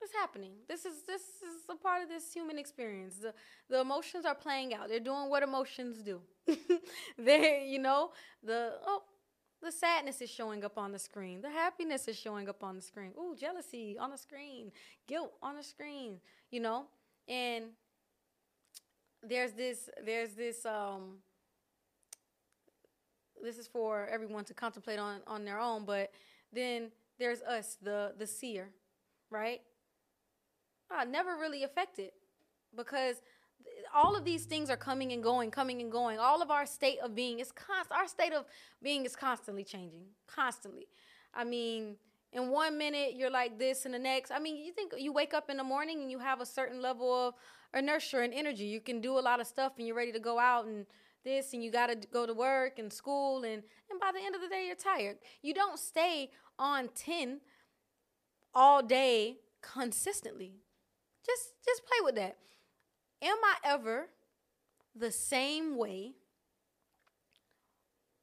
[0.00, 0.52] It's happening.
[0.68, 3.16] This is this is a part of this human experience.
[3.16, 3.32] The
[3.70, 4.88] the emotions are playing out.
[4.88, 6.20] They're doing what emotions do.
[7.18, 8.10] they, you know,
[8.42, 9.02] the oh,
[9.62, 11.40] the sadness is showing up on the screen.
[11.40, 13.12] The happiness is showing up on the screen.
[13.18, 14.72] Ooh, jealousy on the screen.
[15.06, 16.18] Guilt on the screen.
[16.50, 16.84] You know,
[17.26, 17.66] and
[19.28, 21.18] there's this there's this um
[23.42, 26.10] this is for everyone to contemplate on on their own, but
[26.52, 28.70] then there's us, the the seer,
[29.30, 29.60] right?
[30.90, 32.10] Ah, never really affected
[32.76, 33.22] because
[33.94, 36.18] all of these things are coming and going, coming and going.
[36.18, 38.44] All of our state of being is const our state of
[38.82, 40.86] being is constantly changing, constantly.
[41.32, 41.96] I mean,
[42.34, 45.32] in one minute you're like this, and the next, I mean, you think you wake
[45.32, 47.34] up in the morning and you have a certain level of
[47.72, 48.64] inertia and energy.
[48.64, 50.84] You can do a lot of stuff, and you're ready to go out and
[51.24, 54.34] this, and you got to go to work and school, and and by the end
[54.34, 55.16] of the day, you're tired.
[55.42, 57.40] You don't stay on 10
[58.52, 60.56] all day consistently.
[61.24, 62.36] Just just play with that.
[63.22, 64.08] Am I ever
[64.94, 66.14] the same way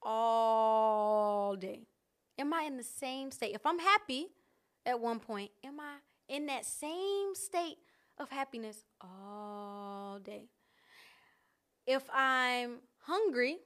[0.04, 1.88] all day?
[2.42, 3.54] Am I in the same state?
[3.54, 4.30] If I'm happy
[4.84, 7.78] at one point, am I in that same state
[8.18, 10.46] of happiness all day?
[11.86, 13.60] If I'm hungry,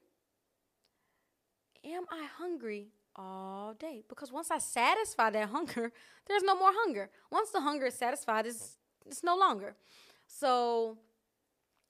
[1.86, 5.94] am I hungry all day because once I satisfy that hunger,
[6.28, 7.10] there's no more hunger.
[7.32, 9.74] Once the hunger is satisfied, it's, it's no longer.
[10.28, 10.98] So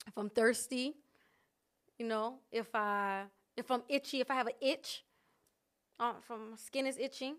[0.06, 0.94] if I'm thirsty,
[1.98, 3.24] you know, if I
[3.58, 5.04] if I'm itchy, if I have an itch,
[6.00, 7.36] uh, if my skin is itching,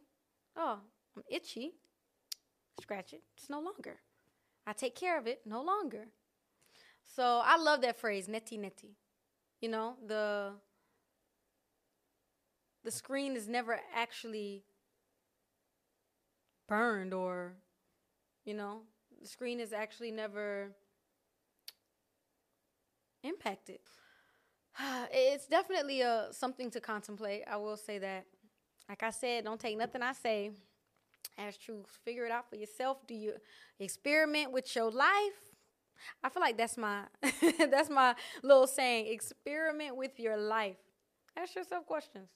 [0.56, 0.78] oh,
[1.16, 1.74] I'm itchy,
[2.80, 3.22] scratch it.
[3.36, 3.96] It's no longer.
[4.66, 6.08] I take care of it, no longer.
[7.04, 8.94] So I love that phrase, neti neti.
[9.60, 10.52] You know, the
[12.84, 14.64] the screen is never actually
[16.68, 17.54] burned or
[18.44, 18.82] you know,
[19.20, 20.72] the screen is actually never
[23.22, 23.78] impacted.
[25.10, 27.42] It's definitely a uh, something to contemplate.
[27.50, 28.26] I will say that.
[28.88, 30.50] Like I said, don't take nothing I say
[31.38, 31.86] as truth.
[32.04, 33.06] Figure it out for yourself.
[33.06, 33.34] Do you
[33.78, 35.40] experiment with your life?
[36.22, 37.04] I feel like that's my
[37.70, 39.12] that's my little saying.
[39.12, 40.76] Experiment with your life.
[41.36, 42.28] Ask yourself questions.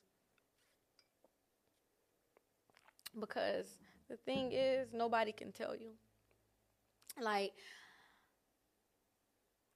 [3.19, 3.67] Because
[4.09, 5.91] the thing is, nobody can tell you.
[7.21, 7.53] Like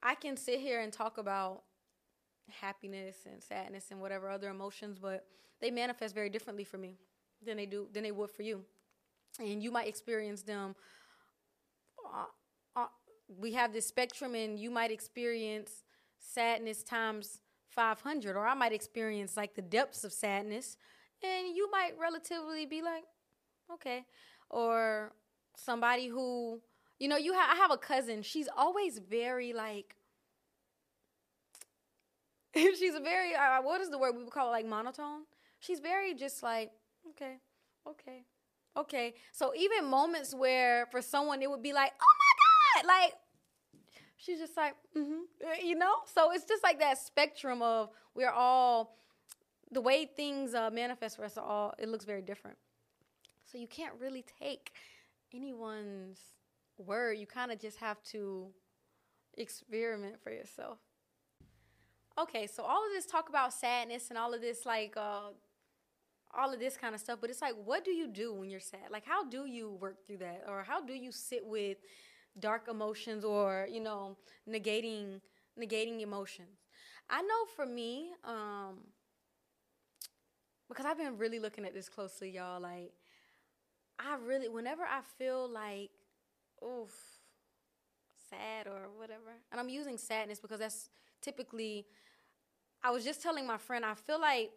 [0.03, 1.62] I can sit here and talk about
[2.51, 5.25] happiness and sadness and whatever other emotions, but
[5.65, 6.99] they manifest very differently for me
[7.43, 8.61] than they do than they would for you.
[9.41, 10.77] And you might experience them.
[12.05, 12.27] Uh,
[12.77, 12.87] uh,
[13.27, 15.83] we have this spectrum, and you might experience
[16.19, 17.41] sadness times
[17.71, 20.77] 500, or I might experience like the depths of sadness,
[21.23, 23.05] and you might relatively be like,
[23.73, 24.05] okay,
[24.51, 25.12] or
[25.57, 26.61] somebody who
[26.99, 28.23] you know, you ha- I have a cousin.
[28.23, 29.97] She's always very like.
[32.55, 35.23] she's a very uh, what is the word we would call it like monotone.
[35.65, 36.71] She's very just like
[37.11, 37.37] okay,
[37.89, 38.25] okay,
[38.77, 39.15] okay.
[39.33, 43.15] So even moments where for someone it would be like oh my god, like
[44.17, 45.23] she's just like mm-hmm,
[45.65, 45.95] you know.
[46.12, 48.99] So it's just like that spectrum of we're all
[49.73, 52.59] the way things uh, manifest for us are all it looks very different.
[53.51, 54.73] So you can't really take
[55.33, 56.19] anyone's
[56.77, 57.15] word.
[57.19, 58.49] You kind of just have to
[59.39, 60.79] experiment for yourself.
[62.17, 65.31] Okay, so all of this talk about sadness and all of this, like, uh,
[66.37, 68.61] all of this kind of stuff, but it's like, what do you do when you're
[68.61, 68.91] sad?
[68.91, 70.45] Like, how do you work through that?
[70.49, 71.78] Or how do you sit with
[72.39, 74.16] dark emotions or, you know,
[74.49, 75.20] negating
[75.61, 76.59] negating emotions?
[77.09, 78.78] I know for me, um,
[80.68, 82.93] because I've been really looking at this closely, y'all, like,
[83.99, 85.91] I really, whenever I feel like
[86.64, 86.93] oof,
[88.30, 89.32] sad or whatever.
[89.51, 90.89] And I'm using sadness because that's
[91.20, 91.87] typically,
[92.82, 94.51] I was just telling my friend, I feel like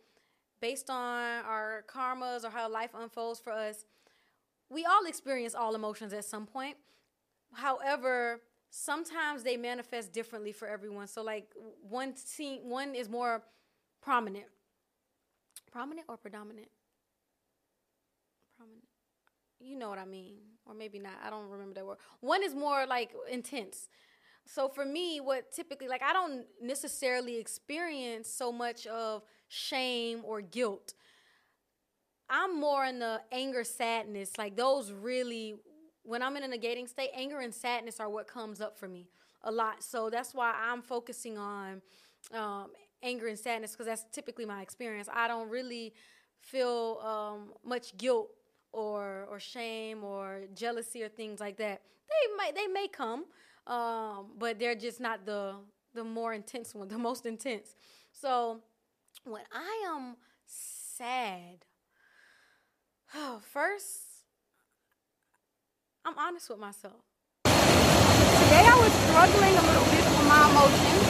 [0.62, 3.86] based on our karmas or how life unfolds for us,
[4.70, 6.78] we all experience all emotions at some point.
[7.54, 11.08] However, sometimes they manifest differently for everyone.
[11.08, 11.48] So like
[11.82, 13.44] one scene, one is more
[14.02, 14.46] prominent.
[15.72, 16.70] Prominent or predominant?
[18.58, 18.88] Prominent
[19.60, 20.36] you know what I mean,
[20.66, 21.14] or maybe not.
[21.24, 21.98] I don't remember that word.
[22.20, 23.90] One is more like intense.
[24.46, 30.42] So for me, what typically like I don't necessarily experience so much of shame or
[30.42, 30.94] guilt.
[32.30, 35.56] I'm more in the anger, sadness, like those really
[36.04, 39.10] when I'm in a negating state, anger and sadness are what comes up for me
[39.44, 39.84] a lot.
[39.84, 41.82] So that's why I'm focusing on
[42.34, 42.68] um,
[43.04, 45.10] anger and sadness because that's typically my experience.
[45.14, 45.94] I don't really
[46.40, 48.30] feel um, much guilt
[48.72, 51.82] or or shame or jealousy or things like that.
[52.10, 53.26] They might they may come,
[53.68, 55.56] um, but they're just not the
[55.94, 57.76] the more intense one, the most intense.
[58.12, 58.62] So
[59.24, 61.66] when I am sad,
[63.16, 64.26] oh, first
[66.06, 67.04] I'm honest with myself.
[67.46, 71.04] Today I was struggling a little bit with my emotions,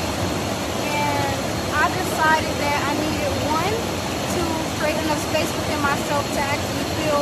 [0.90, 1.38] and
[1.74, 4.42] I decided that I needed one to
[4.82, 7.22] create enough space within myself to actually feel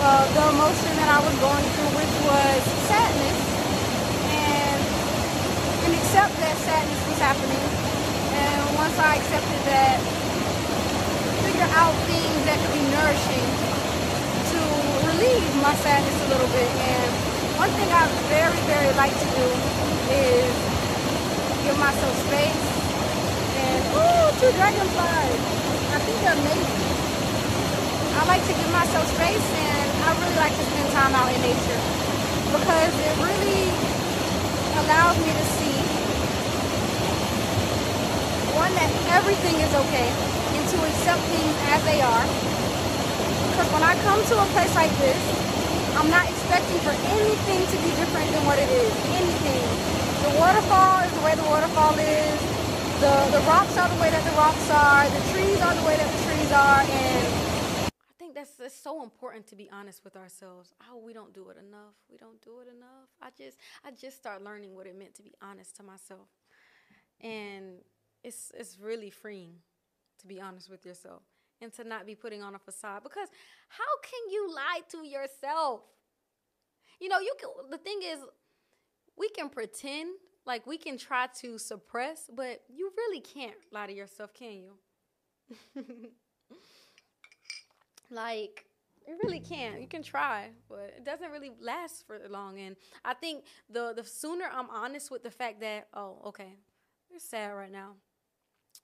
[0.00, 3.38] uh, the emotion that I was going through, which was sadness,
[4.32, 4.80] and
[5.84, 7.69] and accept that sadness was happening.
[8.80, 10.00] Once I accepted that,
[11.44, 13.48] figure out things that could be nourishing
[14.56, 14.60] to
[15.04, 16.64] relieve my sadness a little bit.
[16.80, 17.12] And
[17.60, 19.46] one thing I very, very like to do
[20.16, 20.48] is
[21.60, 22.64] give myself space.
[23.60, 25.40] And ooh, two dragonflies!
[25.92, 26.84] I think they're amazing.
[28.16, 31.40] I like to give myself space and I really like to spend time out in
[31.44, 31.80] nature
[32.48, 33.68] because it really
[34.80, 35.79] allows me to see
[38.78, 40.08] that everything is okay
[40.54, 42.26] and to accept things as they are.
[43.50, 45.20] Because when I come to a place like this,
[45.98, 48.92] I'm not expecting for anything to be different than what it is.
[49.10, 49.62] Anything.
[50.24, 52.38] The waterfall is the way the waterfall is.
[53.00, 55.08] The the rocks are the way that the rocks are.
[55.08, 57.26] The trees are the way that the trees are, and
[57.88, 60.74] I think that's, that's so important to be honest with ourselves.
[60.90, 61.96] Oh, we don't do it enough.
[62.10, 63.08] We don't do it enough.
[63.22, 66.28] I just I just start learning what it meant to be honest to myself.
[67.22, 67.80] And
[68.22, 69.54] it's it's really freeing
[70.18, 71.22] to be honest with yourself
[71.60, 73.28] and to not be putting on a facade because
[73.68, 75.82] how can you lie to yourself?
[77.00, 78.18] You know, you can the thing is
[79.16, 80.10] we can pretend
[80.46, 84.72] like we can try to suppress, but you really can't lie to yourself, can you?
[88.10, 88.64] like
[89.06, 89.80] you really can't.
[89.80, 92.58] You can try, but it doesn't really last for long.
[92.58, 96.54] And I think the the sooner I'm honest with the fact that oh, okay,
[97.10, 97.94] you're sad right now.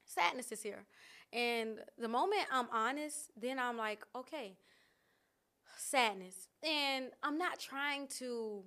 [0.05, 0.85] Sadness is here.
[1.33, 4.57] And the moment I'm honest, then I'm like, okay,
[5.77, 6.49] sadness.
[6.63, 8.63] And I'm not trying to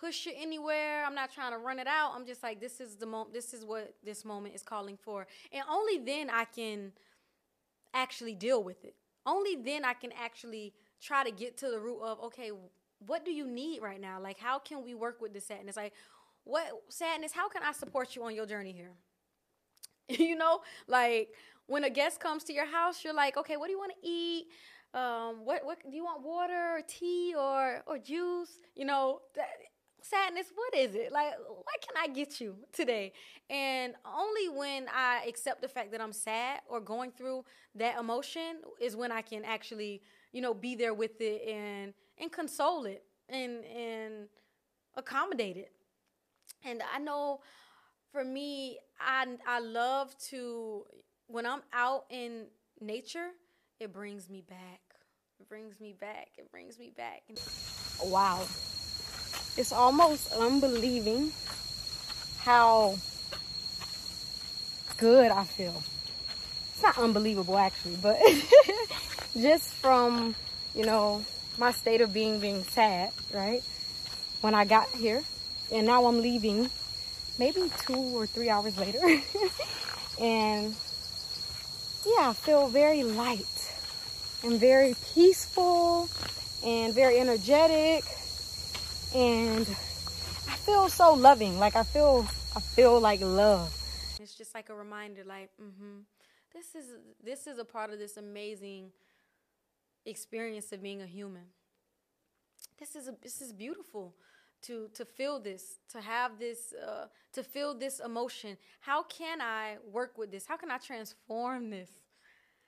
[0.00, 1.04] push it anywhere.
[1.04, 2.12] I'm not trying to run it out.
[2.14, 5.26] I'm just like this is the moment this is what this moment is calling for.
[5.52, 6.92] And only then I can
[7.94, 8.94] actually deal with it.
[9.26, 12.52] Only then I can actually try to get to the root of okay,
[13.06, 14.20] what do you need right now?
[14.20, 15.76] Like how can we work with this sadness?
[15.76, 15.92] Like
[16.44, 18.92] what sadness, how can I support you on your journey here?
[20.18, 21.30] you know, like
[21.66, 24.08] when a guest comes to your house, you're like, okay, what do you want to
[24.08, 24.46] eat?
[24.94, 26.22] Um, what what do you want?
[26.22, 28.58] Water, or tea, or or juice?
[28.74, 29.48] You know, that,
[30.00, 30.46] sadness.
[30.54, 31.34] What is it like?
[31.46, 33.12] What can I get you today?
[33.50, 37.44] And only when I accept the fact that I'm sad or going through
[37.74, 40.02] that emotion is when I can actually,
[40.32, 44.28] you know, be there with it and and console it and and
[44.96, 45.72] accommodate it.
[46.64, 47.40] And I know
[48.18, 50.82] for me, I I love to
[51.28, 52.46] when I'm out in
[52.80, 53.28] nature,
[53.78, 54.80] it brings me back.
[55.38, 56.30] It brings me back.
[56.36, 57.22] It brings me back.
[58.04, 58.40] Wow.
[59.56, 61.30] It's almost unbelieving
[62.40, 62.96] how
[64.96, 65.80] good I feel.
[66.72, 68.18] It's not unbelievable actually, but
[69.34, 70.34] just from,
[70.74, 71.24] you know,
[71.56, 73.62] my state of being being sad, right?
[74.40, 75.22] When I got here
[75.70, 76.68] and now I'm leaving
[77.38, 78.98] maybe two or three hours later.
[80.20, 80.74] and
[82.06, 83.72] yeah, I feel very light
[84.42, 86.08] and very peaceful
[86.64, 88.04] and very energetic.
[89.14, 91.58] And I feel so loving.
[91.58, 92.26] Like I feel,
[92.56, 93.74] I feel like love.
[94.20, 96.00] It's just like a reminder, like, mm-hmm,
[96.52, 98.90] this is this is a part of this amazing
[100.04, 101.44] experience of being a human.
[102.78, 104.14] This is a, this is beautiful
[104.62, 108.56] to to feel this to have this uh, to feel this emotion.
[108.80, 110.46] How can i work with this?
[110.46, 111.90] How can i transform this?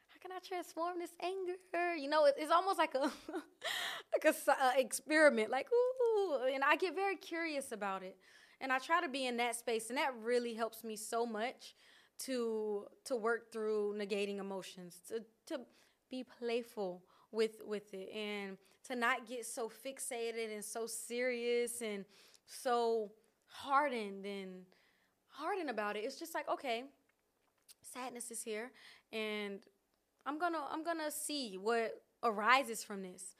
[0.08, 1.96] How can i transform this anger?
[1.96, 2.98] You know it, it's almost like a
[4.12, 5.50] like a uh, experiment.
[5.50, 8.16] Like ooh and i get very curious about it.
[8.60, 11.74] And i try to be in that space and that really helps me so much
[12.20, 15.60] to to work through negating emotions to to
[16.10, 18.10] be playful with with it.
[18.14, 18.58] And
[18.90, 22.04] to not get so fixated and so serious and
[22.46, 23.12] so
[23.46, 24.64] hardened and
[25.28, 26.00] hardened about it.
[26.00, 26.84] It's just like, okay,
[27.82, 28.72] sadness is here
[29.12, 29.60] and
[30.26, 33.36] I'm going to I'm going to see what arises from this.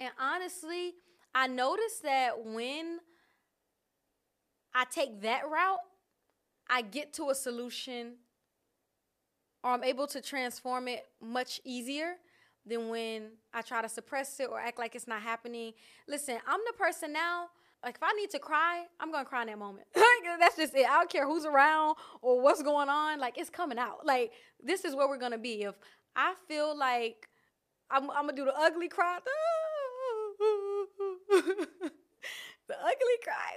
[0.00, 0.94] And honestly,
[1.34, 2.98] I noticed that when
[4.74, 5.80] I take that route,
[6.68, 8.14] I get to a solution
[9.62, 12.16] or I'm able to transform it much easier
[12.66, 15.72] than when I try to suppress it or act like it's not happening.
[16.08, 17.46] Listen, I'm the person now.
[17.84, 19.86] Like if I need to cry, I'm gonna cry in that moment.
[20.40, 20.86] That's just it.
[20.88, 23.20] I don't care who's around or what's going on.
[23.20, 24.04] Like it's coming out.
[24.04, 25.62] Like this is where we're gonna be.
[25.62, 25.74] If
[26.16, 27.28] I feel like
[27.90, 29.18] I'm, I'm gonna do the ugly cry,
[32.68, 33.54] the ugly cry.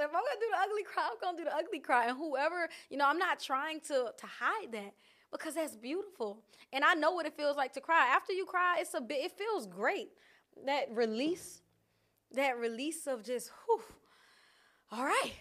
[0.00, 2.08] If I'm gonna do the ugly cry, I'm gonna do the ugly cry.
[2.08, 4.94] And whoever, you know, I'm not trying to to hide that
[5.34, 6.38] because that's beautiful.
[6.72, 8.06] And I know what it feels like to cry.
[8.14, 10.10] After you cry, it's a bit it feels great.
[10.64, 11.60] That release,
[12.32, 13.82] that release of just whew.
[14.92, 15.32] All right.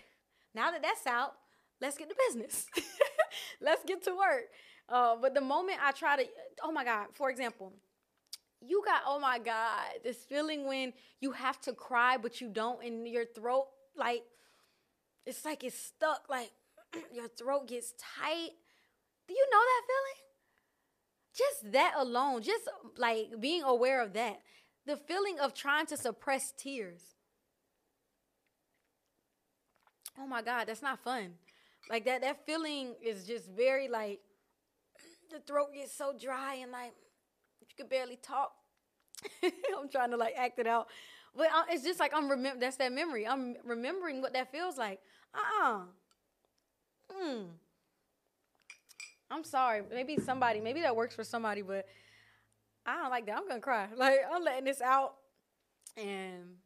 [0.56, 1.34] Now that that's out,
[1.80, 2.66] let's get to business.
[3.62, 4.46] let's get to work.
[4.90, 6.26] Uh, but the moment I try to,
[6.64, 7.72] oh my God, for example,
[8.62, 12.84] you got, oh my God, this feeling when you have to cry, but you don't,
[12.84, 14.24] in your throat, like,
[15.26, 16.52] it's like it's stuck, like
[17.14, 18.52] your throat gets tight
[19.28, 20.20] do you know that feeling?
[21.36, 24.42] Just that alone, just like being aware of that.
[24.86, 27.16] The feeling of trying to suppress tears.
[30.20, 31.34] Oh my God, that's not fun.
[31.90, 34.20] Like that, that feeling is just very like
[35.32, 36.94] the throat gets so dry and like
[37.62, 38.54] you could barely talk.
[39.44, 40.88] I'm trying to like act it out,
[41.36, 42.60] but uh, it's just like I'm remember.
[42.60, 43.28] That's that memory.
[43.28, 45.00] I'm remembering what that feels like.
[45.34, 45.82] Uh uh-uh.
[47.22, 47.44] uh.
[49.34, 49.82] I'm sorry.
[49.92, 51.88] Maybe somebody, maybe that works for somebody, but
[52.86, 53.38] I don't like that.
[53.38, 53.88] I'm gonna cry.
[53.98, 55.16] Like I'm letting this out,
[55.98, 56.58] and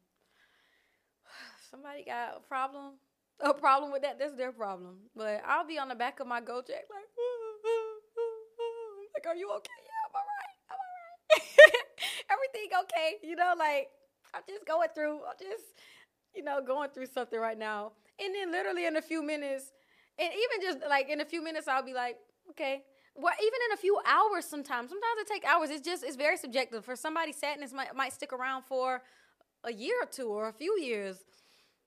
[1.70, 2.98] somebody got a problem,
[3.40, 4.18] a problem with that.
[4.18, 4.96] That's their problem.
[5.16, 7.08] But I'll be on the back of my Gojek like,
[9.14, 9.80] like, are you okay?
[9.86, 10.58] Yeah, I'm alright.
[10.68, 11.08] I'm alright.
[12.30, 13.16] Everything okay?
[13.22, 13.88] You know, like
[14.34, 15.24] I'm just going through.
[15.24, 15.64] I'm just,
[16.34, 17.92] you know, going through something right now.
[18.22, 19.72] And then literally in a few minutes,
[20.18, 22.18] and even just like in a few minutes, I'll be like,
[22.50, 22.82] okay.
[23.14, 24.90] Well, even in a few hours, sometimes.
[24.90, 25.70] Sometimes it takes hours.
[25.70, 26.84] It's just it's very subjective.
[26.84, 29.02] For somebody, sadness might might stick around for
[29.64, 31.24] a year or two or a few years.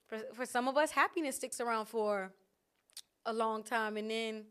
[0.07, 2.33] For for some of us, happiness sticks around for
[3.25, 4.43] a long time, and then,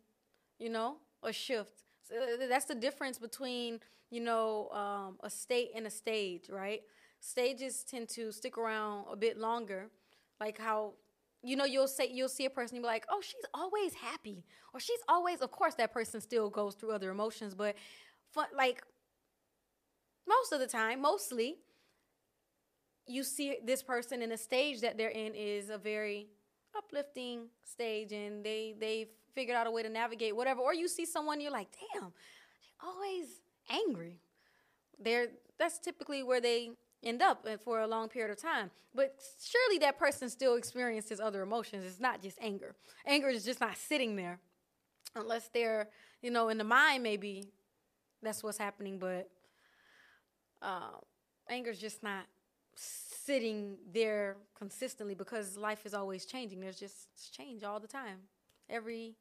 [0.58, 1.82] you know, a shift.
[2.08, 3.80] So uh, that's the difference between
[4.10, 6.82] you know um, a state and a stage, right?
[7.20, 9.90] Stages tend to stick around a bit longer,
[10.40, 10.94] like how
[11.42, 14.44] you know you'll say you'll see a person and be like oh she's always happy
[14.74, 17.76] or she's always of course that person still goes through other emotions but
[18.32, 18.82] fun, like
[20.28, 21.56] most of the time mostly
[23.06, 26.28] you see this person in a stage that they're in is a very
[26.76, 31.06] uplifting stage and they they've figured out a way to navigate whatever or you see
[31.06, 32.12] someone you're like damn
[32.82, 34.20] always angry.
[34.98, 35.28] They're
[35.58, 36.70] that's typically where they
[37.02, 38.70] end up for a long period of time.
[38.94, 41.84] But surely that person still experiences other emotions.
[41.86, 42.74] It's not just anger.
[43.06, 44.40] Anger is just not sitting there,
[45.14, 45.88] unless they're,
[46.22, 47.44] you know, in the mind, maybe
[48.22, 48.98] that's what's happening.
[48.98, 49.30] But
[50.60, 50.98] uh,
[51.48, 52.24] anger is just not
[52.74, 56.60] sitting there consistently because life is always changing.
[56.60, 58.18] There's just change all the time.
[58.68, 59.14] Every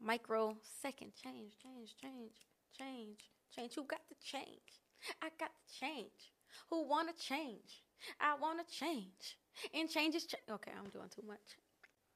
[0.00, 2.32] microsecond, change, change, change,
[2.76, 3.74] change, change.
[3.74, 4.80] Who got the change?
[5.22, 6.32] I got the change
[6.68, 7.82] who want to change.
[8.20, 9.38] I want to change.
[9.74, 11.58] And change is okay, I'm doing too much.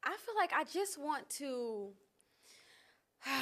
[0.03, 1.91] I feel like I just want to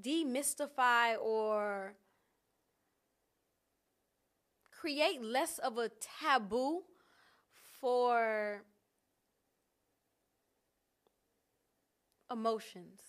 [0.00, 1.94] demystify or
[4.80, 5.90] create less of a
[6.22, 6.82] taboo
[7.80, 8.62] for
[12.30, 13.00] emotions.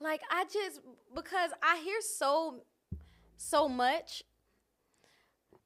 [0.00, 0.80] Like I just
[1.14, 2.62] because I hear so
[3.36, 4.22] so much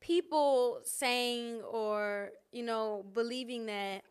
[0.05, 4.02] people saying or you know believing that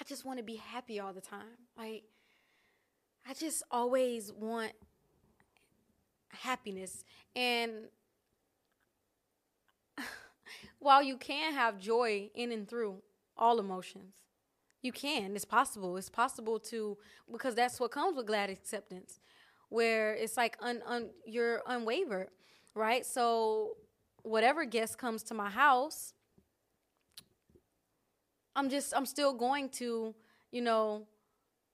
[0.00, 1.58] I just want to be happy all the time.
[1.76, 2.04] Like
[3.28, 4.70] I just always want
[6.28, 7.04] happiness.
[7.34, 7.88] And
[10.78, 13.02] while you can have joy in and through
[13.36, 14.14] all emotions
[14.80, 15.34] you can.
[15.34, 15.96] It's possible.
[15.96, 16.96] It's possible to
[17.30, 19.18] because that's what comes with glad acceptance
[19.70, 22.28] where it's like un, un you're unwavered
[22.74, 23.04] right?
[23.04, 23.76] So
[24.28, 26.12] whatever guest comes to my house,
[28.54, 30.14] I'm just I'm still going to,
[30.50, 31.06] you know,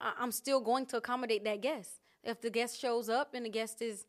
[0.00, 1.90] I'm still going to accommodate that guest.
[2.22, 4.06] If the guest shows up and the guest is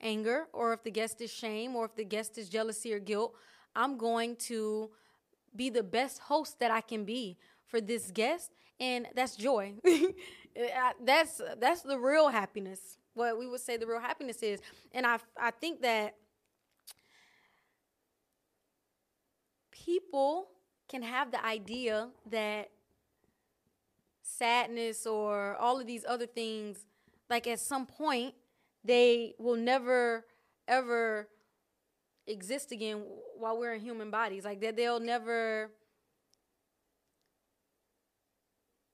[0.00, 3.34] anger or if the guest is shame or if the guest is jealousy or guilt,
[3.74, 4.90] I'm going to
[5.54, 8.50] be the best host that I can be for this guest
[8.80, 9.74] and that's joy.
[11.04, 12.98] that's that's the real happiness.
[13.14, 14.60] What we would say the real happiness is.
[14.92, 16.16] And I I think that
[19.84, 20.48] people
[20.88, 22.70] can have the idea that
[24.22, 26.86] sadness or all of these other things,
[27.28, 28.34] like at some point,
[28.84, 30.24] they will never
[30.66, 31.28] ever
[32.26, 33.02] exist again
[33.36, 34.44] while we're in human bodies.
[34.44, 35.70] Like that they'll never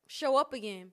[0.09, 0.93] show up again.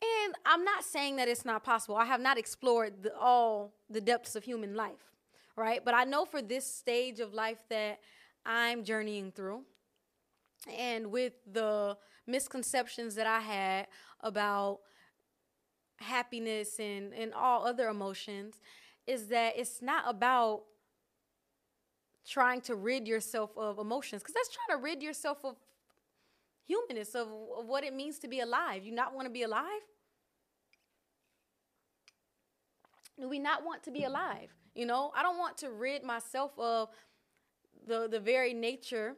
[0.00, 1.96] And I'm not saying that it's not possible.
[1.96, 5.12] I have not explored the, all the depths of human life,
[5.56, 5.84] right?
[5.84, 7.98] But I know for this stage of life that
[8.48, 9.62] I'm journeying through.
[10.76, 11.96] And with the
[12.26, 13.86] misconceptions that I had
[14.20, 14.80] about
[15.98, 18.60] happiness and, and all other emotions,
[19.06, 20.62] is that it's not about
[22.26, 25.56] trying to rid yourself of emotions, because that's trying to rid yourself of
[26.66, 28.84] humanness, of, of what it means to be alive.
[28.84, 29.82] You not want to be alive?
[33.18, 34.54] Do we not want to be alive?
[34.74, 36.90] You know, I don't want to rid myself of
[37.88, 39.16] the the very nature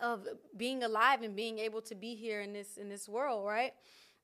[0.00, 3.72] of being alive and being able to be here in this in this world, right?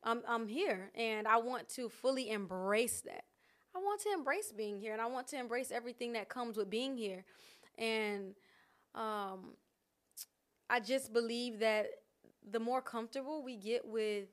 [0.03, 3.25] I'm I'm here and I want to fully embrace that.
[3.75, 6.71] I want to embrace being here and I want to embrace everything that comes with
[6.71, 7.25] being here.
[7.79, 8.35] And
[8.95, 9.55] um
[10.69, 11.87] I just believe that
[12.49, 14.29] the more comfortable we get with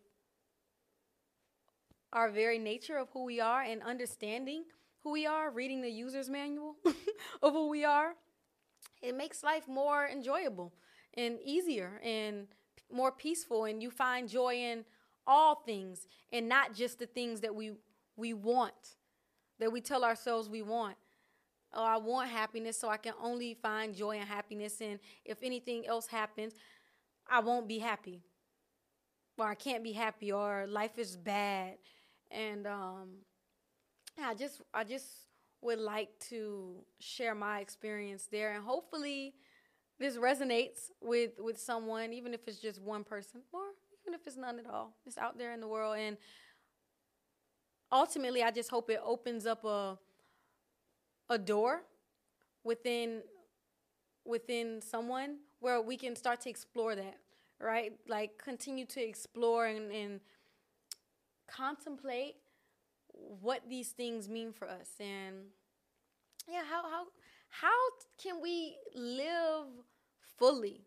[2.13, 4.63] our very nature of who we are and understanding
[5.03, 6.75] who we are, reading the user's manual
[7.41, 8.13] of who we are,
[9.01, 10.73] it makes life more enjoyable
[11.15, 12.47] and easier and
[12.91, 14.85] more peaceful and you find joy in
[15.25, 17.73] all things and not just the things that we
[18.15, 18.95] we want
[19.59, 20.95] that we tell ourselves we want
[21.75, 24.79] or I want happiness, so I can only find joy and happiness.
[24.81, 26.53] And if anything else happens,
[27.29, 28.21] I won't be happy,
[29.37, 31.77] or I can't be happy, or life is bad.
[32.31, 33.09] And um,
[34.21, 35.05] I just, I just
[35.67, 39.33] would like to share my experience there, and hopefully,
[39.99, 43.61] this resonates with with someone, even if it's just one person, or
[44.01, 44.95] even if it's none at all.
[45.05, 46.17] It's out there in the world, and
[47.91, 49.99] ultimately, I just hope it opens up a
[51.29, 51.81] a door
[52.63, 53.21] within
[54.25, 57.17] within someone where we can start to explore that,
[57.59, 57.91] right?
[58.07, 60.21] Like continue to explore and, and
[61.47, 62.35] contemplate
[63.41, 65.47] what these things mean for us and
[66.47, 67.05] yeah, how how
[67.49, 67.77] how
[68.21, 69.65] can we live
[70.37, 70.81] fully?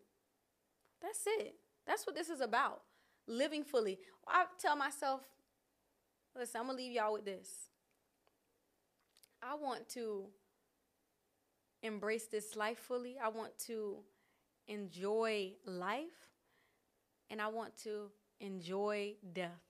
[1.01, 1.55] That's it.
[1.85, 2.81] That's what this is about.
[3.27, 3.99] Living fully.
[4.27, 5.21] I tell myself,
[6.37, 7.49] listen, I'm gonna leave y'all with this.
[9.41, 10.25] I want to
[11.83, 13.17] embrace this life fully.
[13.21, 13.97] I want to
[14.67, 16.31] enjoy life
[17.29, 19.61] and I want to enjoy death.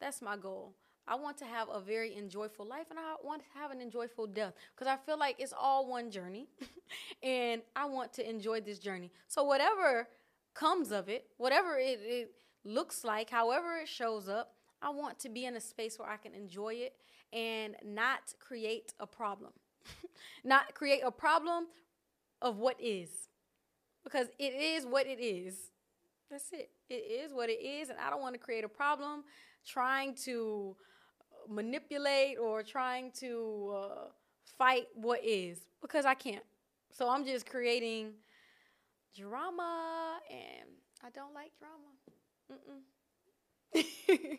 [0.00, 0.74] That's my goal.
[1.08, 4.26] I want to have a very enjoyable life and I want to have an enjoyable
[4.26, 6.48] death because I feel like it's all one journey
[7.22, 9.10] and I want to enjoy this journey.
[9.26, 10.08] So, whatever
[10.54, 12.30] comes of it, whatever it, it
[12.64, 16.16] looks like, however it shows up, I want to be in a space where I
[16.16, 16.94] can enjoy it
[17.32, 19.52] and not create a problem.
[20.44, 21.66] not create a problem
[22.42, 23.08] of what is.
[24.04, 25.70] Because it is what it is.
[26.30, 26.70] That's it.
[26.88, 27.88] It is what it is.
[27.88, 29.24] And I don't want to create a problem
[29.66, 30.76] trying to
[31.48, 34.04] manipulate or trying to uh,
[34.58, 36.44] fight what is because I can't.
[36.92, 38.12] So I'm just creating
[39.16, 40.68] drama and
[41.04, 41.92] I don't like drama.
[42.52, 44.38] Mm-mm.